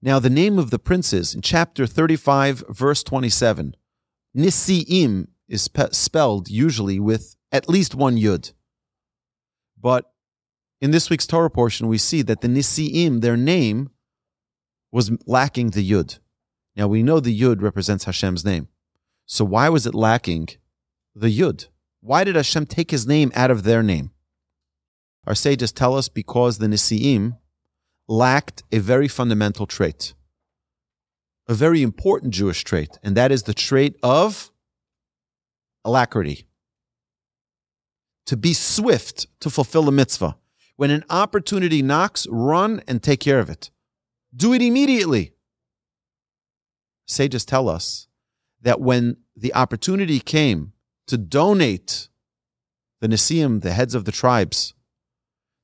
Now, 0.00 0.20
the 0.20 0.30
name 0.30 0.60
of 0.60 0.70
the 0.70 0.78
princes 0.78 1.34
in 1.34 1.42
chapter 1.42 1.84
35, 1.84 2.62
verse 2.68 3.02
27, 3.02 3.74
Nisiim 4.36 5.26
is 5.48 5.62
spe- 5.62 5.92
spelled 5.92 6.48
usually 6.48 7.00
with 7.00 7.34
at 7.50 7.68
least 7.68 7.96
one 7.96 8.16
yud. 8.16 8.52
But 9.76 10.12
in 10.80 10.90
this 10.90 11.10
week's 11.10 11.26
Torah 11.26 11.50
portion, 11.50 11.88
we 11.88 11.98
see 11.98 12.22
that 12.22 12.40
the 12.40 12.48
Nisiim, 12.48 13.20
their 13.20 13.36
name, 13.36 13.90
was 14.92 15.10
lacking 15.26 15.70
the 15.70 15.90
yud. 15.90 16.18
Now, 16.74 16.88
we 16.88 17.02
know 17.02 17.20
the 17.20 17.38
yud 17.38 17.62
represents 17.62 18.04
Hashem's 18.04 18.44
name. 18.44 18.68
So, 19.24 19.44
why 19.44 19.68
was 19.68 19.86
it 19.86 19.94
lacking 19.94 20.48
the 21.16 21.36
Yud. 21.36 21.68
Why 22.00 22.22
did 22.22 22.36
Hashem 22.36 22.66
take 22.66 22.90
his 22.90 23.06
name 23.06 23.32
out 23.34 23.50
of 23.50 23.62
their 23.62 23.82
name? 23.82 24.10
Our 25.26 25.34
sages 25.34 25.72
tell 25.72 25.96
us 25.96 26.08
because 26.08 26.58
the 26.58 26.66
Nisi'im 26.66 27.38
lacked 28.06 28.62
a 28.70 28.78
very 28.78 29.08
fundamental 29.08 29.66
trait, 29.66 30.14
a 31.48 31.54
very 31.54 31.82
important 31.82 32.32
Jewish 32.32 32.62
trait, 32.62 32.98
and 33.02 33.16
that 33.16 33.32
is 33.32 33.44
the 33.44 33.54
trait 33.54 33.96
of 34.02 34.52
alacrity. 35.84 36.46
To 38.26 38.36
be 38.36 38.52
swift 38.52 39.26
to 39.40 39.50
fulfill 39.50 39.88
a 39.88 39.92
mitzvah. 39.92 40.36
When 40.76 40.90
an 40.90 41.04
opportunity 41.08 41.82
knocks, 41.82 42.26
run 42.30 42.82
and 42.86 43.02
take 43.02 43.20
care 43.20 43.40
of 43.40 43.48
it. 43.48 43.70
Do 44.34 44.52
it 44.52 44.62
immediately. 44.62 45.32
Sages 47.06 47.44
tell 47.44 47.68
us 47.68 48.08
that 48.60 48.80
when 48.80 49.16
the 49.34 49.54
opportunity 49.54 50.20
came 50.20 50.72
to 51.06 51.16
donate 51.16 52.08
the 53.00 53.08
Nisim, 53.08 53.62
the 53.62 53.72
heads 53.72 53.94
of 53.94 54.04
the 54.04 54.12
tribes, 54.12 54.74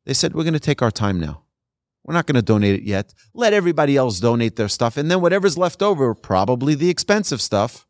they 0.06 0.14
said, 0.14 0.34
We're 0.34 0.44
going 0.44 0.54
to 0.54 0.60
take 0.60 0.82
our 0.82 0.90
time 0.90 1.20
now. 1.20 1.42
We're 2.04 2.14
not 2.14 2.26
going 2.26 2.36
to 2.36 2.42
donate 2.42 2.74
it 2.74 2.82
yet. 2.82 3.14
Let 3.32 3.52
everybody 3.52 3.96
else 3.96 4.18
donate 4.18 4.56
their 4.56 4.68
stuff. 4.68 4.96
And 4.96 5.10
then 5.10 5.20
whatever's 5.20 5.56
left 5.56 5.82
over, 5.82 6.14
probably 6.14 6.74
the 6.74 6.90
expensive 6.90 7.40
stuff, 7.40 7.86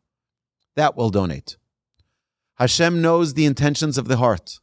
that 0.75 0.95
we'll 0.95 1.09
donate. 1.09 1.57
Hashem 2.55 3.01
knows 3.01 3.33
the 3.33 3.45
intentions 3.45 3.97
of 3.97 4.07
the 4.07 4.17
heart. 4.17 4.59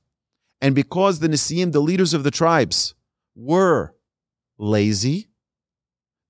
And 0.60 0.74
because 0.74 1.20
the 1.20 1.28
Nisim, 1.28 1.72
the 1.72 1.80
leaders 1.80 2.12
of 2.14 2.22
the 2.22 2.30
tribes, 2.30 2.94
were 3.34 3.94
lazy, 4.58 5.28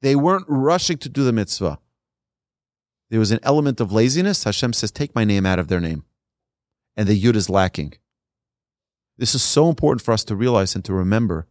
they 0.02 0.14
weren't 0.14 0.46
rushing 0.48 0.98
to 0.98 1.08
do 1.08 1.24
the 1.24 1.32
mitzvah. 1.32 1.78
There 3.10 3.18
was 3.18 3.32
an 3.32 3.40
element 3.42 3.80
of 3.80 3.92
laziness. 3.92 4.44
Hashem 4.44 4.72
says, 4.72 4.92
Take 4.92 5.14
my 5.14 5.24
name 5.24 5.44
out 5.44 5.58
of 5.58 5.68
their 5.68 5.80
name 5.80 6.04
and 6.96 7.08
the 7.08 7.20
yud 7.20 7.34
is 7.34 7.48
lacking. 7.48 7.94
This 9.16 9.34
is 9.34 9.42
so 9.42 9.68
important 9.68 10.02
for 10.02 10.12
us 10.12 10.24
to 10.24 10.36
realize 10.36 10.74
and 10.74 10.84
to 10.84 10.92
remember 10.92 11.46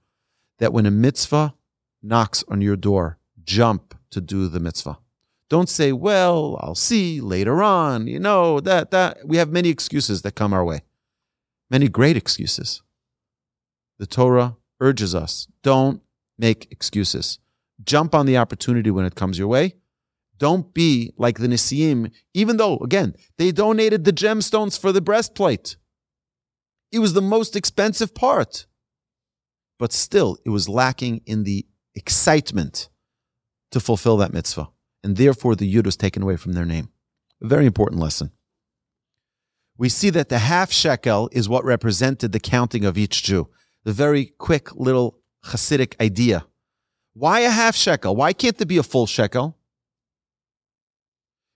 that 0.60 0.74
when 0.74 0.86
a 0.86 0.92
mitzvah 0.92 1.56
knocks 2.02 2.44
on 2.50 2.62
your 2.62 2.76
door, 2.76 3.18
jump 3.44 3.96
to 4.12 4.22
do 4.22 4.48
the 4.48 4.60
mitzvah. 4.60 5.00
Don't 5.50 5.70
say, 5.70 5.92
well, 5.92 6.60
I'll 6.62 6.76
see 6.76 7.22
later 7.22 7.64
on, 7.64 8.08
you 8.08 8.20
know, 8.20 8.60
that, 8.60 8.92
that. 8.92 9.28
We 9.28 9.38
have 9.38 9.50
many 9.50 9.70
excuses 9.70 10.22
that 10.22 10.36
come 10.36 10.54
our 10.54 10.64
way, 10.64 10.82
many 11.70 11.88
great 11.88 12.18
excuses. 12.18 12.82
The 13.98 14.08
Torah 14.08 14.58
urges 14.80 15.14
us 15.14 15.48
don't 15.62 16.02
make 16.38 16.72
excuses. 16.72 17.40
Jump 17.84 18.16
on 18.16 18.26
the 18.26 18.38
opportunity 18.38 18.92
when 18.92 19.06
it 19.06 19.16
comes 19.16 19.38
your 19.38 19.48
way. 19.48 19.76
Don't 20.38 20.74
be 20.74 21.12
like 21.18 21.38
the 21.38 21.48
Nisiim, 21.48 22.12
even 22.34 22.58
though, 22.58 22.78
again, 22.78 23.14
they 23.38 23.52
donated 23.52 24.06
the 24.06 24.14
gemstones 24.14 24.80
for 24.80 24.94
the 24.94 25.02
breastplate. 25.02 25.76
It 26.92 27.00
was 27.00 27.14
the 27.14 27.22
most 27.22 27.56
expensive 27.56 28.16
part. 28.16 28.66
But 29.78 29.92
still, 29.92 30.38
it 30.46 30.50
was 30.50 30.70
lacking 30.70 31.22
in 31.26 31.44
the 31.44 31.68
excitement 31.94 32.90
to 33.72 33.80
fulfill 33.80 34.18
that 34.18 34.34
mitzvah. 34.34 34.70
And 35.04 35.18
therefore, 35.18 35.56
the 35.56 35.72
yud 35.74 35.86
was 35.86 35.98
taken 35.98 36.24
away 36.24 36.38
from 36.38 36.54
their 36.54 36.66
name. 36.66 36.90
A 37.42 37.48
very 37.48 37.66
important 37.66 38.02
lesson. 38.02 38.32
We 39.80 39.88
see 39.88 40.10
that 40.10 40.28
the 40.28 40.40
half 40.40 40.74
shekel 40.74 41.30
is 41.32 41.48
what 41.48 41.64
represented 41.64 42.34
the 42.34 42.40
counting 42.42 42.84
of 42.84 42.98
each 42.98 43.24
Jew. 43.24 43.48
The 43.86 43.94
very 43.94 44.26
quick 44.26 44.76
little 44.76 45.20
Hasidic 45.46 45.96
idea. 46.02 46.46
Why 47.14 47.40
a 47.40 47.50
half 47.50 47.78
shekel? 47.78 48.14
Why 48.14 48.34
can't 48.34 48.58
there 48.58 48.66
be 48.66 48.78
a 48.78 48.84
full 48.84 49.08
shekel? 49.08 49.58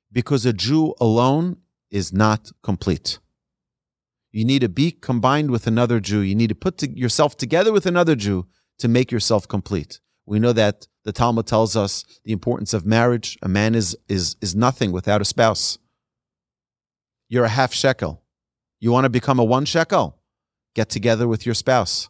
Because 0.09 0.45
a 0.45 0.53
Jew 0.53 0.95
alone 1.01 1.57
is 1.91 2.13
not 2.13 2.49
complete. 2.63 3.19
You 4.31 4.45
need 4.45 4.59
to 4.59 4.69
be 4.69 4.91
combined 4.91 5.51
with 5.51 5.67
another 5.67 5.99
Jew. 5.99 6.21
You 6.21 6.33
need 6.33 6.47
to 6.47 6.55
put 6.55 6.77
to 6.77 6.89
yourself 6.89 7.35
together 7.35 7.73
with 7.73 7.85
another 7.85 8.15
Jew 8.15 8.47
to 8.79 8.87
make 8.87 9.11
yourself 9.11 9.49
complete. 9.49 9.99
We 10.25 10.39
know 10.39 10.53
that 10.53 10.87
the 11.03 11.11
Talmud 11.11 11.45
tells 11.45 11.75
us 11.75 12.05
the 12.23 12.31
importance 12.31 12.73
of 12.73 12.85
marriage. 12.85 13.37
A 13.41 13.49
man 13.49 13.75
is, 13.75 13.97
is, 14.07 14.37
is 14.39 14.55
nothing 14.55 14.93
without 14.93 15.19
a 15.19 15.25
spouse. 15.25 15.77
You're 17.29 17.45
a 17.45 17.49
half 17.49 17.73
shekel. 17.73 18.23
You 18.79 18.91
want 18.91 19.05
to 19.05 19.09
become 19.09 19.39
a 19.39 19.43
one 19.43 19.65
shekel? 19.65 20.19
Get 20.75 20.89
together 20.89 21.27
with 21.27 21.45
your 21.45 21.55
spouse. 21.55 22.09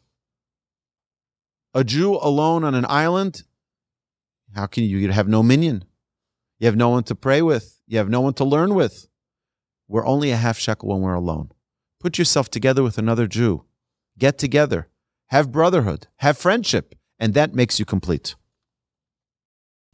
A 1.74 1.84
Jew 1.84 2.15
alone 2.15 2.63
on 2.63 2.75
an 2.75 2.86
island, 2.88 3.43
how 4.55 4.67
can 4.67 4.84
you? 4.84 4.98
You 4.98 5.12
have 5.12 5.27
no 5.27 5.41
minyan? 5.41 5.86
You 6.60 6.67
have 6.67 6.75
no 6.75 6.89
one 6.89 7.03
to 7.03 7.15
pray 7.15 7.41
with. 7.41 7.79
You 7.88 7.98
have 7.98 8.10
no 8.10 8.22
one 8.22 8.34
to 8.36 8.43
learn 8.43 8.75
with. 8.75 9.08
We're 9.88 10.05
only 10.05 10.32
a 10.32 10.38
half 10.38 10.58
shekel 10.58 10.89
when 10.89 11.01
we're 11.01 11.13
alone. 11.13 11.51
Put 12.00 12.17
yourself 12.17 12.50
together 12.50 12.84
with 12.84 12.98
another 12.98 13.27
Jew. 13.27 13.65
Get 14.17 14.38
together. 14.38 14.88
Have 15.27 15.51
brotherhood. 15.51 16.08
Have 16.17 16.38
friendship. 16.38 16.96
And 17.20 17.34
that 17.34 17.55
makes 17.55 17.79
you 17.79 17.86
complete. 17.86 18.36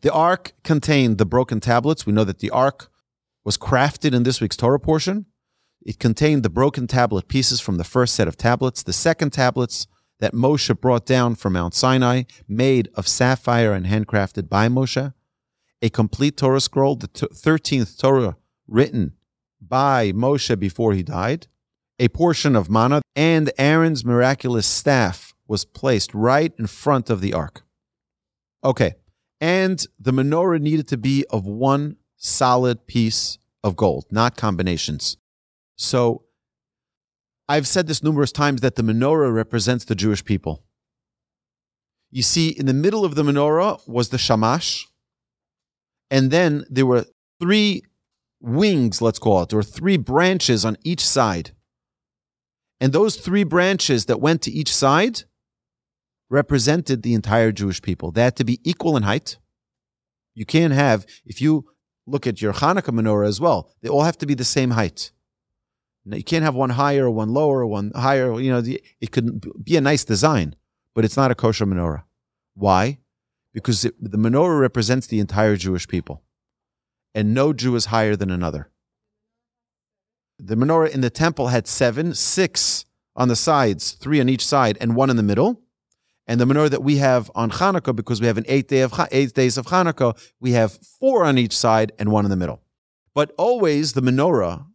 The 0.02 0.12
ark 0.12 0.54
contained 0.64 1.18
the 1.18 1.26
broken 1.26 1.60
tablets. 1.60 2.06
We 2.06 2.14
know 2.14 2.24
that 2.24 2.40
the 2.40 2.50
ark 2.52 2.92
was 3.44 3.58
crafted 3.58 4.14
in 4.14 4.24
this 4.24 4.42
week's 4.42 4.58
Torah 4.58 4.80
portion. 4.80 5.26
It 5.82 6.00
contained 6.00 6.44
the 6.44 6.50
broken 6.50 6.88
tablet 6.88 7.28
pieces 7.28 7.62
from 7.62 7.78
the 7.78 7.84
first 7.84 8.16
set 8.16 8.28
of 8.28 8.38
tablets, 8.38 8.84
the 8.84 8.94
second 8.94 9.32
tablets 9.32 9.88
that 10.20 10.34
Moshe 10.34 10.80
brought 10.80 11.06
down 11.06 11.36
from 11.36 11.54
Mount 11.54 11.74
Sinai, 11.74 12.24
made 12.48 12.90
of 12.96 13.08
sapphire 13.08 13.74
and 13.74 13.86
handcrafted 13.86 14.50
by 14.50 14.68
Moshe, 14.68 15.14
a 15.82 15.90
complete 15.90 16.36
Torah 16.36 16.60
scroll, 16.60 16.96
the 16.96 17.08
13th 17.08 17.98
Torah 17.98 18.36
written 18.68 19.14
by 19.62 20.12
Moshe 20.12 20.60
before 20.60 20.94
he 20.94 21.04
died, 21.04 21.48
a 22.00 22.10
portion 22.10 22.56
of 22.56 22.70
manna, 22.70 23.02
and 23.16 23.52
Aaron's 23.58 24.06
miraculous 24.06 24.66
staff 24.66 25.34
was 25.48 25.66
placed 25.66 26.14
right 26.14 26.54
in 26.58 26.68
front 26.68 27.10
of 27.10 27.22
the 27.22 27.34
ark. 27.34 27.64
Okay, 28.64 28.96
and 29.42 29.86
the 30.00 30.12
menorah 30.12 30.62
needed 30.62 30.88
to 30.90 30.98
be 30.98 31.26
of 31.30 31.46
one 31.46 31.98
solid 32.20 32.86
piece 32.86 33.40
of 33.64 33.76
gold, 33.76 34.06
not 34.12 34.38
combinations. 34.38 35.18
So 35.76 36.26
I've 37.48 37.68
said 37.68 37.88
this 37.88 38.04
numerous 38.04 38.32
times 38.32 38.62
that 38.62 38.76
the 38.76 38.84
menorah 38.84 39.34
represents 39.34 39.86
the 39.86 39.96
Jewish 39.96 40.24
people. 40.24 40.64
You 42.12 42.22
see, 42.22 42.50
in 42.50 42.68
the 42.68 42.74
middle 42.74 43.06
of 43.06 43.16
the 43.16 43.24
menorah 43.24 43.88
was 43.88 44.10
the 44.10 44.18
shamash, 44.18 44.88
and 46.12 46.30
then 46.30 46.66
there 46.70 46.86
were 46.86 47.06
three 47.40 47.84
wings, 48.42 49.02
let's 49.02 49.20
call 49.20 49.44
it, 49.44 49.54
or 49.54 49.64
three 49.64 49.98
branches 49.98 50.66
on 50.66 50.78
each 50.84 51.06
side. 51.06 51.52
And 52.82 52.94
those 52.94 53.16
three 53.16 53.44
branches 53.44 54.06
that 54.06 54.22
went 54.22 54.42
to 54.44 54.52
each 54.52 54.74
side 54.74 55.24
represented 56.30 57.04
the 57.04 57.14
entire 57.14 57.52
Jewish 57.52 57.82
people. 57.82 58.12
They 58.12 58.24
had 58.24 58.36
to 58.38 58.44
be 58.44 58.60
equal 58.64 58.96
in 58.96 59.04
height. 59.04 59.38
You 60.34 60.46
can't 60.46 60.74
have, 60.74 61.06
if 61.26 61.42
you 61.42 61.66
look 62.10 62.28
at 62.28 62.42
your 62.42 62.54
Hanukkah 62.54 62.94
menorah 62.94 63.28
as 63.28 63.40
well, 63.40 63.70
they 63.82 63.90
all 63.90 64.04
have 64.04 64.18
to 64.20 64.26
be 64.26 64.34
the 64.34 64.44
same 64.44 64.72
height. 64.72 65.12
Now, 66.06 66.18
you 66.18 66.24
can't 66.24 66.44
have 66.44 66.56
one 66.56 66.72
higher 66.72 67.10
one 67.10 67.34
lower 67.34 67.66
one 67.66 67.92
higher. 67.96 68.40
You 68.40 68.52
know, 68.52 68.64
it 69.00 69.12
could 69.12 69.46
be 69.64 69.78
a 69.78 69.82
nice 69.82 70.04
design, 70.04 70.56
but 70.96 71.06
it's 71.06 71.18
not 71.18 71.32
a 71.32 71.36
kosher 71.36 71.66
menorah. 71.66 72.04
Why? 72.56 73.00
Because 73.54 73.86
it, 73.86 73.96
the 74.00 74.18
menorah 74.18 74.60
represents 74.60 75.08
the 75.08 75.20
entire 75.20 75.56
Jewish 75.56 75.88
people, 75.88 76.24
and 77.14 77.34
no 77.34 77.54
Jew 77.54 77.76
is 77.76 77.86
higher 77.86 78.16
than 78.16 78.32
another. 78.32 78.70
The 80.38 80.56
menorah 80.56 80.92
in 80.92 81.02
the 81.02 81.10
temple 81.10 81.48
had 81.50 81.68
seven, 81.68 82.14
six 82.16 82.86
on 83.16 83.28
the 83.28 83.36
sides, 83.36 83.92
three 83.92 84.22
on 84.22 84.30
each 84.30 84.46
side, 84.46 84.78
and 84.80 84.96
one 84.96 85.10
in 85.10 85.18
the 85.18 85.24
middle. 85.24 85.62
And 86.30 86.40
the 86.40 86.46
menorah 86.46 86.70
that 86.70 86.84
we 86.84 86.98
have 86.98 87.32
on 87.34 87.50
Hanukkah, 87.50 87.96
because 87.96 88.22
we 88.22 88.28
have 88.28 88.38
an 88.38 88.46
eight 88.48 88.68
day 88.68 88.82
of 88.82 88.94
eight 89.12 89.34
days 89.34 89.58
of 89.58 89.66
Hanukkah, 89.66 90.16
we 90.40 90.52
have 90.52 90.74
four 91.00 91.26
on 91.26 91.40
each 91.40 91.58
side 91.58 91.92
and 91.98 92.12
one 92.12 92.24
in 92.24 92.30
the 92.30 92.38
middle. 92.38 92.62
But 93.16 93.34
always 93.36 93.94
the 93.94 94.02
menorah 94.02 94.68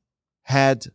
had 0.43 0.87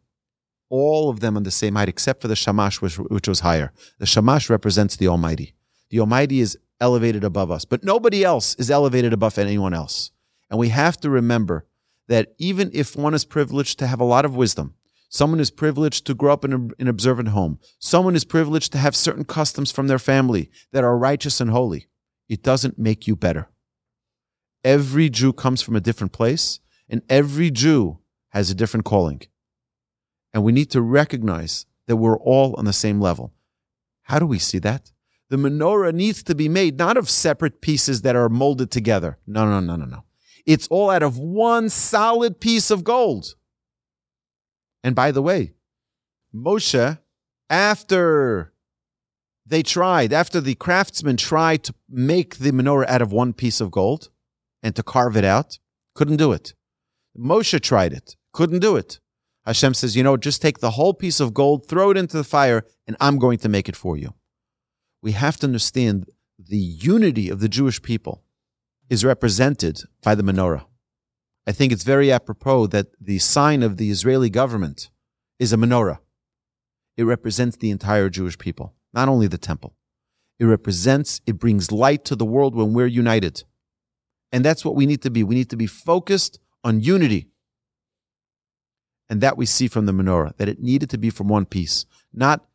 all 0.70 1.10
of 1.10 1.22
them 1.22 1.38
on 1.38 1.44
the 1.44 1.50
same 1.50 1.76
height, 1.76 1.88
except 1.88 2.22
for 2.22 2.28
the 2.28 2.36
shamash, 2.36 2.82
which, 2.82 3.00
which 3.00 3.30
was 3.30 3.40
higher. 3.40 3.72
The 4.00 4.06
shamash 4.06 4.50
represents 4.50 4.98
the 4.98 5.08
Almighty. 5.08 5.56
The 5.92 6.02
Almighty 6.02 6.42
is 6.42 6.58
elevated 6.82 7.24
above 7.24 7.52
us, 7.52 7.64
but 7.64 7.86
nobody 7.86 8.26
else 8.26 8.56
is 8.56 8.70
elevated 8.70 9.14
above 9.14 9.38
anyone 9.38 9.74
else. 9.74 10.12
And 10.50 10.60
we 10.60 10.70
have 10.70 10.98
to 10.98 11.10
remember 11.10 11.68
that 12.10 12.34
even 12.38 12.70
if 12.74 12.98
one 12.98 13.14
is 13.14 13.24
privileged 13.24 13.80
to 13.80 13.88
have 13.88 14.02
a 14.02 14.04
lot 14.04 14.26
of 14.26 14.36
wisdom, 14.36 14.74
someone 15.10 15.40
is 15.40 15.52
privileged 15.52 16.06
to 16.06 16.14
grow 16.14 16.32
up 16.32 16.46
in 16.46 16.72
an 16.80 16.88
observant 16.88 17.30
home, 17.30 17.60
someone 17.80 18.16
is 18.16 18.24
privileged 18.24 18.72
to 18.72 18.78
have 18.78 18.96
certain 18.96 19.26
customs 19.26 19.72
from 19.72 19.88
their 19.88 20.00
family 20.00 20.50
that 20.72 20.84
are 20.84 20.98
righteous 20.98 21.42
and 21.42 21.52
holy, 21.52 21.88
it 22.30 22.44
doesn't 22.44 22.80
make 22.80 23.08
you 23.08 23.16
better. 23.16 23.50
Every 24.64 25.10
Jew 25.10 25.34
comes 25.34 25.62
from 25.62 25.76
a 25.76 25.82
different 25.82 26.14
place, 26.14 26.60
and 26.88 27.02
every 27.10 27.50
Jew 27.50 28.00
has 28.30 28.50
a 28.50 28.56
different 28.56 28.86
calling. 28.86 29.22
And 30.34 30.44
we 30.44 30.52
need 30.52 30.70
to 30.72 30.82
recognize 30.82 31.66
that 31.88 31.98
we're 31.98 32.20
all 32.20 32.54
on 32.56 32.66
the 32.66 32.74
same 32.74 33.02
level. 33.02 33.34
How 34.04 34.20
do 34.20 34.26
we 34.26 34.40
see 34.40 34.60
that? 34.60 34.92
The 35.30 35.38
menorah 35.38 35.94
needs 35.94 36.24
to 36.24 36.36
be 36.36 36.50
made 36.50 36.78
not 36.78 36.98
of 36.98 37.10
separate 37.10 37.62
pieces 37.62 38.02
that 38.02 38.16
are 38.16 38.30
molded 38.30 38.72
together. 38.72 39.18
No, 39.26 39.46
no, 39.46 39.60
no, 39.60 39.76
no, 39.76 39.86
no. 39.86 40.04
It's 40.46 40.68
all 40.68 40.90
out 40.90 41.04
of 41.04 41.18
one 41.18 41.70
solid 41.70 42.40
piece 42.40 42.72
of 42.72 42.84
gold. 42.84 43.36
And 44.84 44.96
by 44.96 45.12
the 45.12 45.22
way, 45.22 45.54
Moshe, 46.34 47.00
after 47.50 48.54
they 49.46 49.64
tried, 49.64 50.14
after 50.14 50.40
the 50.40 50.56
craftsmen 50.56 51.18
tried 51.18 51.64
to 51.64 51.74
make 51.90 52.38
the 52.38 52.52
menorah 52.52 52.88
out 52.88 53.02
of 53.02 53.12
one 53.12 53.34
piece 53.34 53.60
of 53.60 53.72
gold 53.72 54.10
and 54.62 54.76
to 54.76 54.84
carve 54.84 55.18
it 55.18 55.26
out, 55.26 55.60
couldn't 55.96 56.18
do 56.18 56.32
it. 56.32 56.54
Moshe 57.18 57.60
tried 57.62 57.94
it, 57.94 58.16
couldn't 58.32 58.60
do 58.60 58.76
it. 58.76 59.00
Hashem 59.46 59.74
says, 59.74 59.96
you 59.96 60.04
know, 60.04 60.16
just 60.16 60.42
take 60.42 60.60
the 60.60 60.72
whole 60.72 60.94
piece 60.94 61.20
of 61.20 61.34
gold, 61.34 61.68
throw 61.68 61.90
it 61.90 61.98
into 61.98 62.18
the 62.18 62.24
fire, 62.24 62.64
and 62.86 62.96
I'm 63.00 63.18
going 63.18 63.40
to 63.40 63.50
make 63.50 63.68
it 63.68 63.76
for 63.76 63.98
you. 63.98 64.14
We 65.02 65.14
have 65.14 65.38
to 65.38 65.48
understand 65.48 66.06
the 66.38 66.58
unity 66.58 67.30
of 67.30 67.40
the 67.40 67.50
Jewish 67.50 67.82
people 67.82 68.24
is 68.90 69.04
represented 69.04 69.82
by 70.04 70.16
the 70.16 70.24
menorah. 70.24 70.66
I 71.50 71.52
think 71.52 71.74
it's 71.74 71.84
very 71.84 72.12
apropos 72.12 72.68
that 72.68 72.90
the 73.02 73.18
sign 73.18 73.64
of 73.64 73.78
the 73.78 73.90
Israeli 73.90 74.30
government 74.30 74.92
is 75.40 75.52
a 75.52 75.58
menorah. 75.58 75.98
It 76.96 77.06
represents 77.06 77.58
the 77.58 77.72
entire 77.72 78.08
Jewish 78.08 78.38
people, 78.38 78.76
not 78.94 79.10
only 79.10 79.26
the 79.26 79.40
temple. 79.40 79.74
It 80.38 80.46
represents, 80.46 81.22
it 81.26 81.40
brings 81.40 81.72
light 81.72 82.06
to 82.06 82.16
the 82.16 82.24
world 82.24 82.54
when 82.54 82.74
we're 82.74 82.86
united. 82.86 83.46
And 84.32 84.46
that's 84.46 84.64
what 84.64 84.76
we 84.76 84.86
need 84.86 85.02
to 85.02 85.10
be. 85.10 85.24
We 85.24 85.34
need 85.34 85.50
to 85.50 85.58
be 85.58 85.66
focused 85.66 86.40
on 86.64 86.82
unity. 86.82 87.30
And 89.10 89.20
that 89.22 89.36
we 89.36 89.48
see 89.48 89.68
from 89.68 89.88
the 89.88 89.92
menorah, 89.92 90.38
that 90.38 90.50
it 90.50 90.62
needed 90.62 90.92
to 90.92 91.00
be 91.00 91.10
from 91.10 91.30
one 91.30 91.48
piece, 91.48 91.88
not 92.14 92.46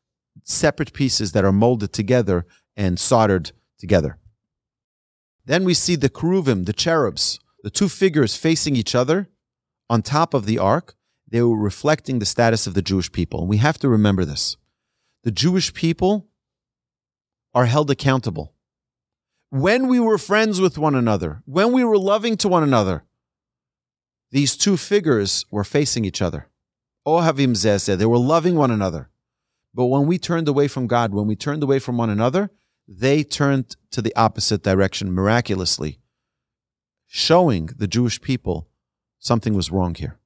separate 0.44 0.92
pieces 0.92 1.32
that 1.32 1.44
are 1.44 1.50
molded 1.50 1.92
together 1.92 2.46
and 2.76 3.00
soldered 3.00 3.50
together. 3.76 4.18
Then 5.46 5.64
we 5.64 5.74
see 5.74 5.96
the 5.96 6.08
cherubim, 6.08 6.62
the 6.62 6.72
cherubs, 6.72 7.40
the 7.64 7.70
two 7.70 7.88
figures 7.88 8.36
facing 8.36 8.76
each 8.76 8.94
other 8.94 9.28
on 9.90 10.02
top 10.02 10.32
of 10.34 10.46
the 10.46 10.58
ark. 10.60 10.94
They 11.26 11.42
were 11.42 11.58
reflecting 11.58 12.20
the 12.20 12.26
status 12.26 12.68
of 12.68 12.74
the 12.74 12.82
Jewish 12.82 13.10
people. 13.10 13.40
And 13.40 13.48
we 13.48 13.56
have 13.56 13.78
to 13.78 13.88
remember 13.88 14.24
this. 14.24 14.56
The 15.24 15.32
Jewish 15.32 15.74
people 15.74 16.28
are 17.52 17.66
held 17.66 17.90
accountable 17.90 18.54
when 19.54 19.86
we 19.86 20.00
were 20.00 20.18
friends 20.18 20.60
with 20.60 20.78
one 20.78 20.96
another, 20.96 21.40
when 21.44 21.70
we 21.70 21.84
were 21.84 21.96
loving 21.96 22.36
to 22.38 22.48
one 22.48 22.64
another, 22.64 23.04
these 24.32 24.56
two 24.56 24.76
figures 24.76 25.46
were 25.48 25.62
facing 25.62 26.04
each 26.04 26.20
other. 26.20 26.48
Oh, 27.06 27.20
Ohavim 27.20 27.56
said 27.56 28.00
they 28.00 28.04
were 28.04 28.18
loving 28.18 28.56
one 28.56 28.72
another. 28.72 29.10
But 29.72 29.86
when 29.86 30.08
we 30.08 30.18
turned 30.18 30.48
away 30.48 30.66
from 30.66 30.88
God, 30.88 31.14
when 31.14 31.28
we 31.28 31.36
turned 31.36 31.62
away 31.62 31.78
from 31.78 31.96
one 31.96 32.10
another, 32.10 32.50
they 32.88 33.22
turned 33.22 33.76
to 33.92 34.02
the 34.02 34.14
opposite 34.16 34.64
direction 34.64 35.12
miraculously, 35.12 36.00
showing 37.16 37.66
the 37.66 37.86
Jewish 37.86 38.20
people 38.20 38.66
something 39.20 39.54
was 39.54 39.70
wrong 39.70 39.94
here. 39.94 40.18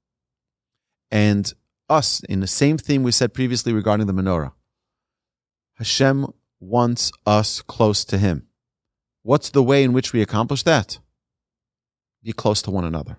And 1.11 1.53
us, 1.91 2.21
in 2.21 2.41
the 2.41 2.47
same 2.47 2.79
theme 2.79 3.03
we 3.03 3.13
said 3.13 3.35
previously 3.35 3.75
regarding 3.75 4.07
the 4.07 4.15
menorah, 4.15 4.53
Hashem 5.75 6.33
wants 6.61 7.13
us 7.27 7.61
close 7.61 8.07
to 8.07 8.17
Him. 8.17 8.47
What's 9.23 9.51
the 9.51 9.63
way 9.63 9.85
in 9.85 9.93
which 9.93 10.15
we 10.15 10.23
accomplish 10.23 10.63
that? 10.63 10.99
Be 12.23 12.33
close 12.33 12.63
to 12.63 12.71
one 12.71 12.87
another. 12.87 13.19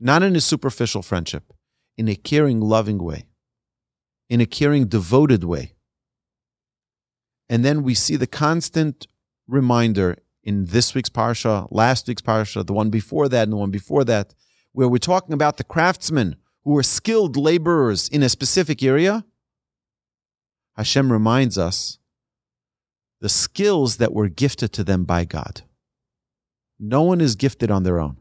Not 0.00 0.24
in 0.24 0.34
a 0.34 0.40
superficial 0.40 1.02
friendship, 1.02 1.52
in 1.96 2.08
a 2.08 2.16
caring, 2.16 2.60
loving 2.60 2.98
way, 2.98 3.26
in 4.28 4.40
a 4.40 4.46
caring, 4.46 4.88
devoted 4.88 5.44
way. 5.44 5.76
And 7.48 7.64
then 7.64 7.84
we 7.84 7.94
see 7.94 8.16
the 8.16 8.26
constant 8.26 9.06
reminder 9.46 10.16
in 10.48 10.64
this 10.64 10.94
week's 10.94 11.10
parsha, 11.10 11.68
last 11.70 12.08
week's 12.08 12.22
parsha, 12.22 12.66
the 12.66 12.72
one 12.72 12.88
before 12.88 13.28
that, 13.28 13.42
and 13.42 13.52
the 13.52 13.56
one 13.56 13.70
before 13.70 14.02
that, 14.02 14.34
where 14.72 14.88
we're 14.88 14.96
talking 14.96 15.34
about 15.34 15.58
the 15.58 15.62
craftsmen 15.74 16.36
who 16.64 16.74
are 16.78 16.82
skilled 16.82 17.36
laborers 17.36 18.08
in 18.08 18.22
a 18.22 18.30
specific 18.30 18.82
area. 18.82 19.26
Hashem 20.74 21.12
reminds 21.12 21.58
us 21.58 21.98
the 23.20 23.28
skills 23.28 23.98
that 23.98 24.14
were 24.14 24.30
gifted 24.30 24.72
to 24.72 24.84
them 24.84 25.04
by 25.04 25.26
God. 25.26 25.64
No 26.80 27.02
one 27.02 27.20
is 27.20 27.36
gifted 27.36 27.70
on 27.70 27.82
their 27.82 28.00
own. 28.00 28.16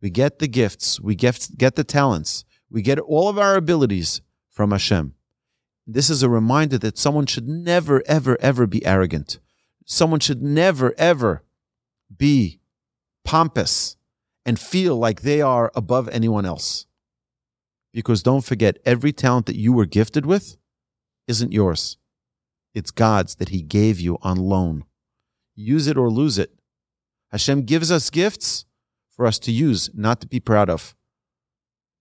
We 0.00 0.08
get 0.08 0.38
the 0.38 0.48
gifts, 0.48 0.98
we 0.98 1.14
get, 1.14 1.50
get 1.58 1.74
the 1.76 1.84
talents, 1.84 2.46
we 2.70 2.80
get 2.80 2.98
all 2.98 3.28
of 3.28 3.38
our 3.38 3.56
abilities 3.56 4.22
from 4.48 4.70
Hashem. 4.70 5.12
This 5.86 6.08
is 6.08 6.22
a 6.22 6.30
reminder 6.30 6.78
that 6.78 6.96
someone 6.96 7.26
should 7.26 7.46
never, 7.46 8.02
ever, 8.06 8.38
ever 8.40 8.66
be 8.66 8.86
arrogant. 8.86 9.40
Someone 9.84 10.20
should 10.20 10.42
never, 10.42 10.94
ever 10.96 11.42
be 12.16 12.60
pompous 13.24 13.96
and 14.46 14.58
feel 14.58 14.96
like 14.96 15.22
they 15.22 15.40
are 15.40 15.70
above 15.74 16.08
anyone 16.08 16.44
else. 16.44 16.86
Because 17.92 18.22
don't 18.22 18.44
forget, 18.44 18.78
every 18.84 19.12
talent 19.12 19.46
that 19.46 19.56
you 19.56 19.72
were 19.72 19.86
gifted 19.86 20.26
with 20.26 20.56
isn't 21.26 21.52
yours. 21.52 21.96
It's 22.74 22.90
God's 22.90 23.36
that 23.36 23.50
He 23.50 23.62
gave 23.62 24.00
you 24.00 24.18
on 24.22 24.36
loan. 24.36 24.84
Use 25.54 25.86
it 25.86 25.96
or 25.96 26.10
lose 26.10 26.38
it. 26.38 26.52
Hashem 27.30 27.62
gives 27.62 27.90
us 27.90 28.10
gifts 28.10 28.64
for 29.10 29.26
us 29.26 29.38
to 29.40 29.52
use, 29.52 29.90
not 29.94 30.20
to 30.20 30.26
be 30.26 30.40
proud 30.40 30.68
of. 30.68 30.94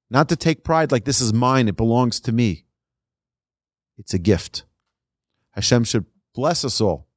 Not 0.10 0.30
to 0.30 0.36
take 0.36 0.64
pride 0.64 0.92
like 0.92 1.06
this 1.06 1.22
is 1.22 1.34
mine, 1.34 1.68
it 1.68 1.78
belongs 1.78 2.20
to 2.22 2.32
me. 2.32 2.66
It's 3.98 4.14
a 4.14 4.20
gift. 4.20 4.64
Hashem 5.52 5.84
should 5.84 6.06
bless 6.34 6.66
us 6.66 6.82
all. 6.82 7.08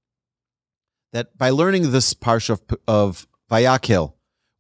That 1.16 1.38
by 1.38 1.48
learning 1.48 1.92
this 1.92 2.12
parsha 2.12 2.50
of, 2.50 2.62
of 2.86 3.26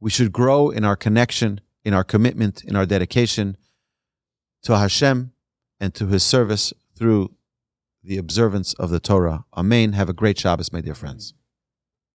we 0.00 0.08
should 0.08 0.32
grow 0.32 0.70
in 0.70 0.86
our 0.86 0.96
connection, 0.96 1.60
in 1.84 1.92
our 1.92 2.02
commitment, 2.02 2.64
in 2.64 2.74
our 2.74 2.86
dedication 2.86 3.58
to 4.62 4.78
Hashem 4.78 5.32
and 5.78 5.94
to 5.94 6.06
His 6.06 6.22
service 6.22 6.72
through 6.96 7.34
the 8.02 8.16
observance 8.16 8.72
of 8.72 8.88
the 8.88 9.00
Torah. 9.00 9.44
Amen. 9.54 9.92
Have 9.92 10.08
a 10.08 10.14
great 10.14 10.38
Shabbos, 10.38 10.72
my 10.72 10.80
dear 10.80 10.94
friends. 10.94 11.34